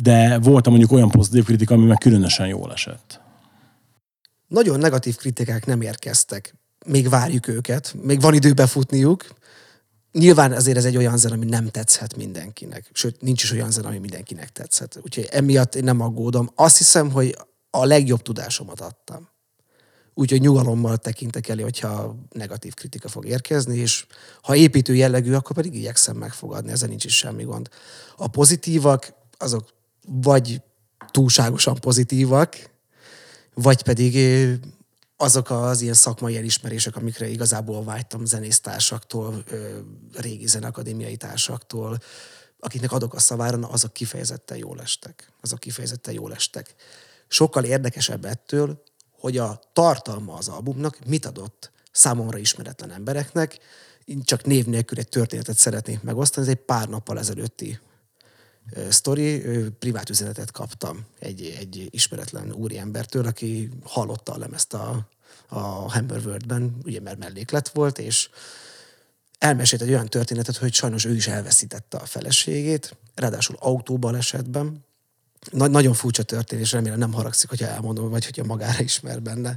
de 0.01 0.39
volt 0.39 0.69
mondjuk 0.69 0.91
olyan 0.91 1.09
pozitív 1.09 1.43
kritika, 1.43 1.73
ami 1.73 1.85
meg 1.85 1.97
különösen 1.97 2.47
jól 2.47 2.71
esett. 2.73 3.21
Nagyon 4.47 4.79
negatív 4.79 5.15
kritikák 5.15 5.65
nem 5.65 5.81
érkeztek. 5.81 6.55
Még 6.85 7.09
várjuk 7.09 7.47
őket, 7.47 7.95
még 8.01 8.21
van 8.21 8.33
idő 8.33 8.53
befutniuk. 8.53 9.25
Nyilván 10.17 10.51
azért 10.51 10.77
ez 10.77 10.85
egy 10.85 10.97
olyan 10.97 11.17
zene, 11.17 11.35
ami 11.35 11.45
nem 11.45 11.69
tetszhet 11.69 12.15
mindenkinek. 12.15 12.89
Sőt, 12.93 13.21
nincs 13.21 13.43
is 13.43 13.51
olyan 13.51 13.71
zene, 13.71 13.87
ami 13.87 13.97
mindenkinek 13.97 14.51
tetszhet. 14.51 14.99
Úgyhogy 15.03 15.27
emiatt 15.31 15.75
én 15.75 15.83
nem 15.83 16.01
aggódom. 16.01 16.49
Azt 16.55 16.77
hiszem, 16.77 17.11
hogy 17.11 17.37
a 17.69 17.85
legjobb 17.85 18.21
tudásomat 18.21 18.81
adtam. 18.81 19.29
Úgyhogy 20.13 20.41
nyugalommal 20.41 20.97
tekintek 20.97 21.47
elé, 21.47 21.61
hogyha 21.61 22.15
negatív 22.31 22.73
kritika 22.73 23.07
fog 23.07 23.25
érkezni, 23.25 23.77
és 23.77 24.05
ha 24.41 24.55
építő 24.55 24.95
jellegű, 24.95 25.33
akkor 25.33 25.55
pedig 25.55 25.75
igyekszem 25.75 26.15
megfogadni, 26.15 26.71
ezzel 26.71 26.89
nincs 26.89 27.05
is 27.05 27.17
semmi 27.17 27.43
gond. 27.43 27.69
A 28.15 28.27
pozitívak, 28.27 29.13
azok 29.37 29.69
vagy 30.07 30.61
túlságosan 31.11 31.75
pozitívak, 31.75 32.69
vagy 33.53 33.83
pedig 33.83 34.15
ö, 34.15 34.53
azok 35.17 35.49
az 35.49 35.81
ilyen 35.81 35.93
szakmai 35.93 36.37
elismerések, 36.37 36.95
amikre 36.95 37.27
igazából 37.27 37.83
vágytam 37.83 38.25
zenésztársaktól, 38.25 39.43
régi 40.13 40.47
zenakadémiai 40.47 41.17
társaktól, 41.17 41.97
akiknek 42.59 42.91
adok 42.91 43.13
a 43.13 43.19
szavára, 43.19 43.57
na, 43.57 43.67
azok 43.69 43.93
kifejezetten 43.93 44.57
jól 44.57 44.81
estek. 44.81 45.31
Azok 45.41 45.59
kifejezetten 45.59 46.13
jól 46.13 46.33
estek. 46.33 46.75
Sokkal 47.27 47.63
érdekesebb 47.63 48.25
ettől, 48.25 48.83
hogy 49.11 49.37
a 49.37 49.61
tartalma 49.73 50.33
az 50.33 50.47
albumnak 50.47 50.97
mit 51.05 51.25
adott 51.25 51.71
számomra 51.91 52.37
ismeretlen 52.37 52.91
embereknek. 52.91 53.57
Én 54.05 54.23
csak 54.23 54.43
név 54.43 54.65
nélkül 54.65 54.97
egy 54.97 55.09
történetet 55.09 55.57
szeretnék 55.57 56.01
megosztani. 56.01 56.45
Ez 56.45 56.51
egy 56.51 56.63
pár 56.65 56.87
nappal 56.87 57.19
ezelőtti 57.19 57.79
sztori, 58.89 59.43
privát 59.79 60.09
üzenetet 60.09 60.51
kaptam 60.51 61.05
egy, 61.19 61.55
egy 61.59 61.87
ismeretlen 61.89 62.51
úriembertől, 62.51 63.25
aki 63.25 63.69
hallotta 63.83 64.31
a 64.31 64.37
lemezt 64.37 64.73
a, 64.73 65.07
a 65.47 65.59
Hammer 65.91 66.25
World-ben, 66.25 66.77
ugye 66.83 66.99
mert 66.99 67.17
melléklet 67.17 67.69
volt, 67.69 67.99
és 67.99 68.29
elmesélt 69.37 69.81
egy 69.81 69.89
olyan 69.89 70.07
történetet, 70.07 70.57
hogy 70.57 70.73
sajnos 70.73 71.05
ő 71.05 71.15
is 71.15 71.27
elveszítette 71.27 71.97
a 71.97 72.05
feleségét, 72.05 72.95
ráadásul 73.15 73.55
autóbalesetben. 73.59 74.85
Nagy, 75.51 75.71
nagyon 75.71 75.93
furcsa 75.93 76.23
történés, 76.23 76.71
remélem 76.71 76.99
nem 76.99 77.13
haragszik, 77.13 77.49
hogyha 77.49 77.67
elmondom, 77.67 78.09
vagy 78.09 78.25
hogyha 78.25 78.43
magára 78.43 78.83
ismer 78.83 79.21
benne. 79.21 79.55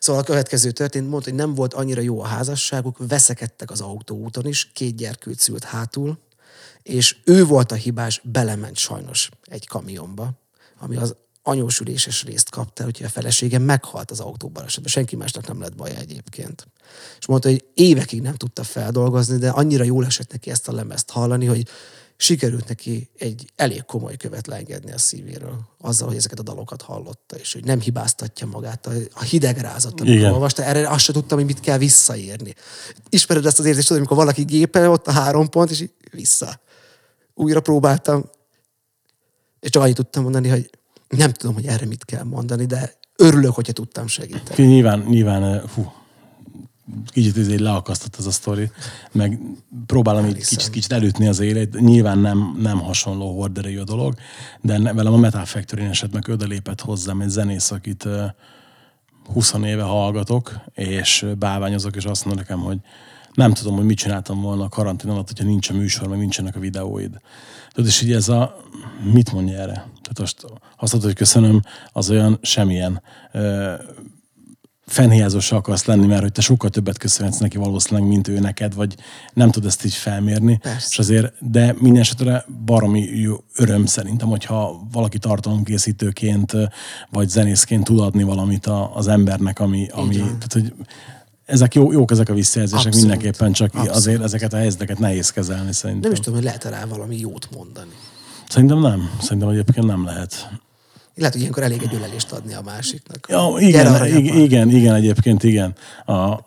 Szóval 0.00 0.22
a 0.22 0.24
következő 0.24 0.70
történt, 0.70 1.08
mondta, 1.08 1.30
hogy 1.30 1.38
nem 1.38 1.54
volt 1.54 1.74
annyira 1.74 2.00
jó 2.00 2.20
a 2.20 2.26
házasságuk, 2.26 2.96
veszekedtek 3.08 3.70
az 3.70 3.80
autóúton 3.80 4.46
is, 4.46 4.70
két 4.72 4.96
gyerkőt 4.96 5.38
szült 5.38 5.64
hátul, 5.64 6.18
és 6.82 7.16
ő 7.24 7.44
volt 7.44 7.72
a 7.72 7.74
hibás, 7.74 8.20
belement 8.24 8.76
sajnos 8.76 9.30
egy 9.44 9.66
kamionba, 9.66 10.30
ami 10.78 10.96
az 10.96 11.14
anyósüléses 11.42 12.24
részt 12.24 12.50
kapta, 12.50 12.84
hogy 12.84 13.00
a 13.04 13.08
felesége 13.08 13.58
meghalt 13.58 14.10
az 14.10 14.20
autóban 14.20 14.64
esetben. 14.64 14.92
Senki 14.92 15.16
másnak 15.16 15.46
nem 15.46 15.60
lett 15.60 15.74
baja 15.74 15.96
egyébként. 15.96 16.66
És 17.18 17.26
mondta, 17.26 17.48
hogy 17.48 17.64
évekig 17.74 18.20
nem 18.22 18.34
tudta 18.34 18.62
feldolgozni, 18.62 19.38
de 19.38 19.48
annyira 19.50 19.84
jól 19.84 20.04
esett 20.04 20.32
neki 20.32 20.50
ezt 20.50 20.68
a 20.68 20.72
lemezt 20.72 21.10
hallani, 21.10 21.46
hogy 21.46 21.68
sikerült 22.16 22.68
neki 22.68 23.10
egy 23.18 23.50
elég 23.56 23.84
komoly 23.84 24.16
követ 24.16 24.46
leengedni 24.46 24.92
a 24.92 24.98
szívéről, 24.98 25.60
azzal, 25.80 26.08
hogy 26.08 26.16
ezeket 26.16 26.38
a 26.38 26.42
dalokat 26.42 26.82
hallotta, 26.82 27.36
és 27.36 27.52
hogy 27.52 27.64
nem 27.64 27.80
hibáztatja 27.80 28.46
magát. 28.46 28.86
A- 28.86 28.92
A 29.12 29.22
hideg 29.22 29.56
rázott, 29.58 30.00
amikor 30.00 30.16
Igen. 30.18 30.32
olvasta, 30.32 30.64
erre 30.64 30.88
azt 30.88 31.04
sem 31.04 31.14
tudtam, 31.14 31.38
hogy 31.38 31.46
mit 31.46 31.60
kell 31.60 31.78
visszaírni. 31.78 32.54
Ismered 33.08 33.46
ezt 33.46 33.58
az 33.58 33.64
érzést, 33.64 33.86
tudod, 33.86 34.02
amikor 34.02 34.16
valaki 34.24 34.42
gépel, 34.42 34.90
ott 34.90 35.06
a 35.06 35.12
három 35.12 35.48
pont, 35.48 35.70
és 35.70 35.80
így 35.80 35.92
vissza. 36.10 36.60
Újra 37.38 37.60
próbáltam, 37.60 38.24
és 39.60 39.70
csak 39.70 39.82
annyit 39.82 39.94
tudtam 39.94 40.22
mondani, 40.22 40.48
hogy 40.48 40.70
nem 41.08 41.32
tudom, 41.32 41.54
hogy 41.54 41.66
erre 41.66 41.86
mit 41.86 42.04
kell 42.04 42.22
mondani, 42.22 42.64
de 42.64 42.94
örülök, 43.16 43.54
hogyha 43.54 43.72
tudtam 43.72 44.06
segíteni. 44.06 44.68
Nyilván, 44.68 45.00
nyilván, 45.00 45.42
eh, 45.42 45.62
fú, 45.66 45.92
kicsit 47.06 47.36
ezért 47.36 47.60
leakasztott 47.60 48.16
ez 48.18 48.26
a 48.26 48.30
sztori, 48.30 48.70
meg 49.12 49.40
próbálom 49.86 50.24
így 50.24 50.30
Elhiszem. 50.30 50.56
kicsit, 50.58 50.72
kicsit 50.72 50.92
elütni 50.92 51.28
az 51.28 51.40
élet. 51.40 51.72
Nyilván 51.72 52.18
nem, 52.18 52.56
nem 52.58 52.80
hasonló 52.80 53.38
horderejű 53.38 53.78
a 53.78 53.84
dolog, 53.84 54.14
de 54.60 54.78
ne, 54.78 54.92
velem 54.92 55.12
a 55.12 55.16
Metal 55.16 55.44
factory 55.44 55.84
esetben 55.84 56.24
oda 56.28 56.46
lépett 56.46 56.80
hozzám 56.80 57.20
egy 57.20 57.28
zenész, 57.28 57.70
akit 57.70 58.06
eh, 58.06 58.30
20 59.32 59.54
éve 59.64 59.82
hallgatok, 59.82 60.54
és 60.74 61.26
bálványozok, 61.38 61.96
és 61.96 62.04
azt 62.04 62.24
mondja 62.24 62.42
nekem, 62.42 62.64
hogy 62.64 62.78
nem 63.38 63.52
tudom, 63.52 63.76
hogy 63.76 63.84
mit 63.84 63.98
csináltam 63.98 64.40
volna 64.40 64.64
a 64.64 64.68
karantén 64.68 65.10
alatt, 65.10 65.26
hogyha 65.26 65.44
nincs 65.44 65.70
a 65.70 65.74
műsor, 65.74 66.08
meg 66.08 66.18
nincsenek 66.18 66.56
a 66.56 66.60
videóid. 66.60 67.20
Tudod, 67.72 67.88
és 67.88 68.02
így 68.02 68.12
ez 68.12 68.28
a, 68.28 68.56
mit 69.12 69.32
mondja 69.32 69.54
erre? 69.54 69.72
Tehát 69.72 70.18
most 70.18 70.44
azt 70.76 70.92
mondod, 70.92 71.10
hogy 71.10 71.18
köszönöm, 71.18 71.62
az 71.92 72.10
olyan 72.10 72.38
semmilyen 72.42 73.02
ö, 73.32 73.72
fennhiányzó 74.86 75.38
se 75.38 75.56
akarsz 75.56 75.84
lenni, 75.84 76.06
mert 76.06 76.22
hogy 76.22 76.32
te 76.32 76.40
sokkal 76.40 76.70
többet 76.70 76.98
köszönhetsz 76.98 77.38
neki 77.38 77.56
valószínűleg, 77.56 78.08
mint 78.08 78.28
ő 78.28 78.38
neked, 78.38 78.74
vagy 78.74 78.94
nem 79.32 79.50
tud 79.50 79.64
ezt 79.64 79.84
így 79.84 79.94
felmérni. 79.94 80.56
Persze. 80.56 80.86
És 80.90 80.98
azért, 80.98 81.50
de 81.50 81.74
minden 81.78 82.02
esetre 82.02 82.44
baromi 82.64 83.00
jó 83.00 83.36
öröm 83.56 83.86
szerintem, 83.86 84.28
hogyha 84.28 84.86
valaki 84.92 85.18
tartalomkészítőként, 85.18 86.52
vagy 87.10 87.28
zenészként 87.28 87.84
tud 87.84 88.00
adni 88.00 88.22
valamit 88.22 88.66
a, 88.66 88.96
az 88.96 89.08
embernek, 89.08 89.60
ami, 89.60 89.88
ami 89.92 90.16
tehát, 90.16 90.52
hogy 90.52 90.72
ezek 91.48 91.74
jó, 91.74 91.92
jók 91.92 92.10
ezek 92.10 92.28
a 92.28 92.34
visszajelzések 92.34 92.86
Abszolút. 92.86 93.08
mindenképpen, 93.08 93.52
csak 93.52 93.74
Abszolút. 93.74 93.96
azért 93.96 94.22
ezeket 94.22 94.52
a 94.52 94.56
helyzeteket 94.56 94.98
nehéz 94.98 95.30
kezelni 95.30 95.72
szerintem. 95.72 96.02
Nem 96.02 96.12
is 96.12 96.18
tudom, 96.18 96.34
hogy 96.34 96.44
lehet 96.44 96.64
rá 96.64 96.84
valami 96.84 97.18
jót 97.18 97.48
mondani. 97.56 97.90
Szerintem 98.48 98.80
nem. 98.80 99.10
Szerintem 99.20 99.48
egyébként 99.48 99.86
nem 99.86 100.04
lehet. 100.04 100.48
Lehet, 101.14 101.32
hogy 101.32 101.40
ilyenkor 101.40 101.62
elég 101.62 101.82
egy 101.82 101.94
ölelést 101.94 102.32
adni 102.32 102.54
a 102.54 102.62
másiknak. 102.64 103.26
Ja, 103.28 103.54
igen, 103.58 103.86
aranyapám. 103.86 104.24
igen, 104.24 104.36
igen, 104.38 104.70
igen, 104.70 104.94
egyébként 104.94 105.42
igen. 105.42 105.74
A 106.06 106.38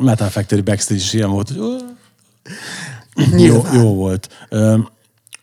Metal 0.00 0.28
Factory 0.28 0.60
backstage 0.60 1.00
is 1.00 1.12
ilyen 1.12 1.30
volt, 1.30 1.48
hogy 1.48 3.40
jó, 3.40 3.64
jó 3.72 3.94
volt. 3.94 4.48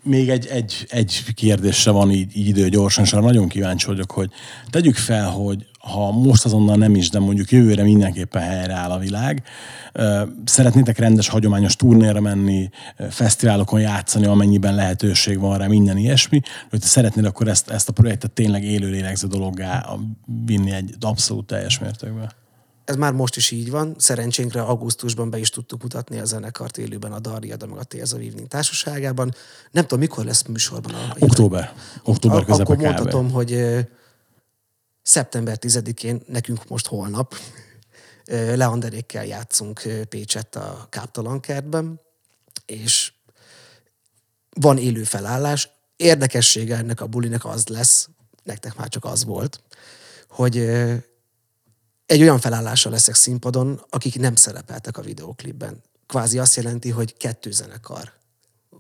Még 0.04 0.30
egy, 0.30 0.46
egy, 0.46 0.86
egy 0.90 1.34
kérdésre 1.36 1.92
van 1.92 2.12
így, 2.12 2.38
így 2.38 2.48
idő 2.48 2.70
gyorsan, 2.70 3.04
és 3.04 3.14
arra 3.14 3.26
nagyon 3.26 3.48
kíváncsi 3.48 3.86
vagyok, 3.86 4.12
hogy 4.12 4.30
tegyük 4.70 4.96
fel, 4.96 5.30
hogy 5.30 5.66
ha 5.88 6.12
most 6.12 6.46
azonnal 6.46 6.76
nem 6.76 6.96
is, 6.96 7.10
de 7.10 7.20
mondjuk 7.20 7.52
jövőre 7.52 7.84
mindenképpen 7.84 8.42
helyreáll 8.42 8.92
a 8.92 8.98
világ, 8.98 9.44
szeretnétek 10.46 10.98
rendes, 10.98 11.28
hagyományos 11.28 11.76
turnéra 11.76 12.20
menni, 12.20 12.70
fesztiválokon 13.10 13.80
játszani, 13.80 14.26
amennyiben 14.26 14.76
lehetőség 14.76 15.40
van 15.40 15.58
rá, 15.58 15.68
minden 15.68 15.98
ilyesmi, 15.98 16.42
hogy 16.70 16.80
te 16.80 16.86
szeretnéd 16.86 17.26
akkor 17.26 17.48
ezt, 17.48 17.70
ezt 17.70 17.90
a 17.90 17.94
projektet 17.94 18.32
tényleg 18.32 18.64
élő 18.64 18.90
lélegző 18.90 19.28
dologgá 19.28 19.86
vinni 20.46 20.72
egy 20.72 20.96
abszolút 21.00 21.46
teljes 21.46 21.80
mértékben. 21.80 22.32
Ez 22.86 22.96
már 22.96 23.14
most 23.14 23.36
is 23.36 23.52
így 23.52 23.72
van. 23.72 23.96
Szerencsénkre 23.98 24.62
augusztusban 24.62 25.30
be 25.30 25.38
is 25.38 25.50
tudtuk 25.50 25.82
mutatni 25.82 26.20
a 26.20 26.26
zenekart 26.26 26.78
élőben 26.78 27.12
a 27.12 27.20
Darriada 27.20 27.66
meg 27.66 27.78
a 27.78 27.84
Tears 27.84 28.12
of 28.12 28.20
Evening 28.20 28.48
társaságában. 28.48 29.34
Nem 29.72 29.84
tudom, 29.84 30.00
mikor 30.00 30.26
lesz 30.26 30.44
műsorban. 30.44 30.94
A, 30.94 31.16
Október. 31.20 31.74
Október 32.04 32.44
közepe 32.44 32.64
Akkor 32.64 32.78
mondhatom, 32.78 33.32
hogy 33.32 33.52
szeptember 35.08 35.58
10-én, 35.62 36.22
nekünk 36.28 36.68
most 36.68 36.88
holnap, 36.88 37.36
Leanderékkel 38.30 39.26
játszunk 39.26 39.86
ö, 39.86 40.06
Pécsett 40.06 40.56
a 40.56 40.88
Káptalan 40.90 41.40
kertben, 41.40 42.00
és 42.66 43.14
van 44.50 44.78
élő 44.78 45.04
felállás. 45.04 45.70
Érdekessége 45.96 46.76
ennek 46.76 47.02
a 47.02 47.08
bulinek 47.08 47.46
az 47.46 47.68
lesz, 47.68 48.10
nektek 48.44 48.76
már 48.76 48.90
csak 48.90 49.06
az 49.06 49.24
volt, 49.24 49.64
hogy 50.30 50.58
egy 52.06 52.22
olyan 52.22 52.40
felállással 52.40 52.92
leszek 52.92 53.16
színpadon, 53.16 53.86
akik 53.90 54.20
nem 54.20 54.36
szerepeltek 54.36 54.98
a 54.98 55.02
videóklipben. 55.02 55.82
Kvázi 56.08 56.40
azt 56.40 56.56
jelenti, 56.56 56.90
hogy 56.90 57.18
kettő 57.18 57.52
zenekar 57.52 58.18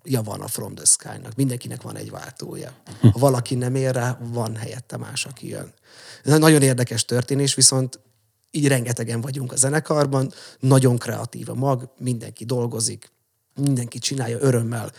ja 0.03 0.21
van 0.21 0.41
a 0.41 0.47
From 0.47 0.75
the 0.75 0.85
Sky-nak. 0.85 1.35
Mindenkinek 1.35 1.81
van 1.81 1.95
egy 1.95 2.11
váltója. 2.11 2.71
Ha 3.01 3.19
valaki 3.19 3.55
nem 3.55 3.75
ér 3.75 3.93
rá, 3.93 4.17
van 4.21 4.55
helyette 4.55 4.97
más, 4.97 5.25
aki 5.25 5.47
jön. 5.47 5.73
Ez 6.23 6.33
egy 6.33 6.39
nagyon 6.39 6.61
érdekes 6.61 7.05
történés, 7.05 7.55
viszont 7.55 7.99
így 8.51 8.67
rengetegen 8.67 9.21
vagyunk 9.21 9.51
a 9.51 9.55
zenekarban, 9.55 10.31
nagyon 10.59 10.97
kreatív 10.97 11.49
a 11.49 11.53
mag, 11.53 11.89
mindenki 11.97 12.45
dolgozik, 12.45 13.11
mindenki 13.55 13.99
csinálja 13.99 14.37
örömmel. 14.39 14.91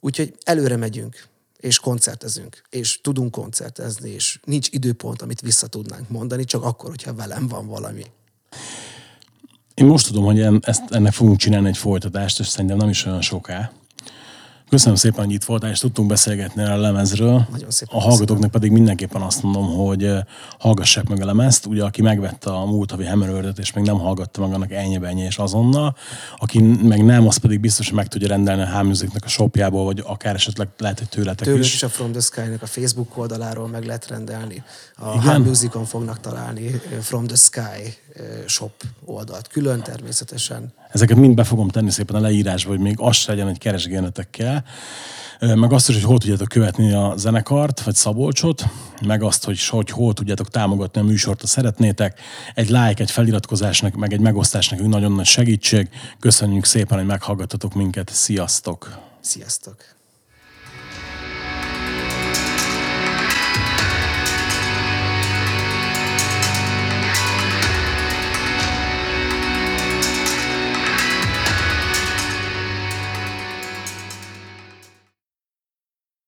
Úgyhogy 0.00 0.34
előre 0.44 0.76
megyünk, 0.76 1.28
és 1.56 1.78
koncertezünk, 1.78 2.62
és 2.70 3.00
tudunk 3.00 3.30
koncertezni, 3.30 4.10
és 4.10 4.40
nincs 4.44 4.68
időpont, 4.70 5.22
amit 5.22 5.40
vissza 5.40 5.66
tudnánk 5.66 6.08
mondani, 6.08 6.44
csak 6.44 6.62
akkor, 6.64 6.90
hogyha 6.90 7.14
velem 7.14 7.48
van 7.48 7.66
valami. 7.66 8.04
Én 9.74 9.86
most 9.86 10.06
tudom, 10.06 10.24
hogy 10.24 10.40
en- 10.40 10.64
ezt, 10.66 10.82
ennek 10.90 11.12
fogunk 11.12 11.36
csinálni 11.38 11.68
egy 11.68 11.76
folytatást, 11.76 12.40
és 12.40 12.46
szerintem 12.46 12.76
nem 12.76 12.88
is 12.88 13.04
olyan 13.04 13.20
soká. 13.20 13.72
Köszönöm 14.72 14.96
szépen, 14.96 15.24
hogy 15.24 15.34
itt 15.34 15.44
voltál, 15.44 15.70
és 15.70 15.78
tudtunk 15.78 16.08
beszélgetni 16.08 16.62
a 16.62 16.76
lemezről. 16.76 17.46
Nagyon 17.50 17.70
szépen 17.70 17.98
a 17.98 18.00
hallgatóknak 18.00 18.50
pedig 18.50 18.70
mindenképpen 18.70 19.22
azt 19.22 19.42
mondom, 19.42 19.66
hogy 19.66 20.04
eh, 20.04 20.20
hallgassák 20.58 21.08
meg 21.08 21.22
a 21.22 21.24
lemezt. 21.24 21.66
Ugye, 21.66 21.84
aki 21.84 22.02
megvette 22.02 22.50
a 22.50 22.64
múlt 22.64 22.90
havi 22.90 23.04
Hammerworld-et, 23.04 23.58
és 23.58 23.72
még 23.72 23.84
nem 23.84 23.98
hallgatta 23.98 24.40
meg 24.40 24.52
annak 24.54 24.72
ennyi 24.72 25.22
és 25.22 25.36
azonnal, 25.36 25.96
aki 26.38 26.60
meg 26.60 27.04
nem, 27.04 27.26
az 27.26 27.36
pedig 27.36 27.60
biztos, 27.60 27.86
hogy 27.86 27.96
meg 27.96 28.08
tudja 28.08 28.28
rendelni 28.28 28.62
a 28.62 28.78
H-Musicnek 28.78 29.24
a 29.24 29.28
shopjából, 29.28 29.84
vagy 29.84 30.02
akár 30.06 30.34
esetleg 30.34 30.68
lehet, 30.78 30.98
hogy 30.98 31.08
tőletek 31.08 31.46
Tőlük 31.46 31.64
is. 31.64 31.74
is 31.74 31.82
a 31.82 31.88
From 31.88 32.12
the 32.12 32.20
Sky-nak 32.20 32.62
a 32.62 32.66
Facebook 32.66 33.18
oldaláról 33.18 33.68
meg 33.68 33.84
lehet 33.84 34.08
rendelni. 34.08 34.62
A 34.96 35.14
Igen? 35.14 35.54
H 35.54 35.78
fognak 35.86 36.20
találni 36.20 36.80
ö, 36.92 37.00
From 37.00 37.26
the 37.26 37.36
Sky 37.36 37.94
ö, 38.12 38.22
shop 38.46 38.72
oldalt. 39.04 39.48
Külön 39.48 39.82
természetesen. 39.82 40.72
Ezeket 40.92 41.16
mind 41.16 41.34
be 41.34 41.44
fogom 41.44 41.68
tenni 41.68 41.90
szépen 41.90 42.16
a 42.16 42.20
leírásba, 42.20 42.70
hogy 42.70 42.80
még 42.80 42.94
az 42.98 43.16
se 43.16 43.30
legyen, 43.30 43.46
hogy 43.46 43.58
keresgélnetek 43.58 44.30
kell. 44.30 44.62
Ö, 45.38 45.54
Meg 45.54 45.72
azt 45.72 45.88
is, 45.88 45.94
hogy 45.94 46.04
hol 46.04 46.18
tudjátok 46.18 46.48
követni 46.48 46.92
a 46.92 47.14
zenekart, 47.16 47.82
vagy 47.82 47.94
Szabolcsot, 47.94 48.64
meg 49.06 49.22
azt, 49.22 49.44
hogy, 49.44 49.66
hogy 49.66 49.90
hol 49.90 50.12
tudjátok 50.12 50.48
támogatni 50.48 51.00
a 51.00 51.04
műsort, 51.04 51.40
ha 51.40 51.46
szeretnétek. 51.46 52.20
Egy 52.54 52.68
like, 52.68 53.02
egy 53.02 53.10
feliratkozásnak, 53.10 53.94
meg 53.94 54.12
egy 54.12 54.20
megosztásnak 54.20 54.80
nagyon 54.80 55.12
nagy 55.12 55.26
segítség. 55.26 55.88
Köszönjük 56.20 56.64
szépen, 56.64 56.98
hogy 56.98 57.06
meghallgattatok 57.06 57.74
minket. 57.74 58.10
Sziasztok! 58.12 58.98
Sziasztok! 59.20 60.01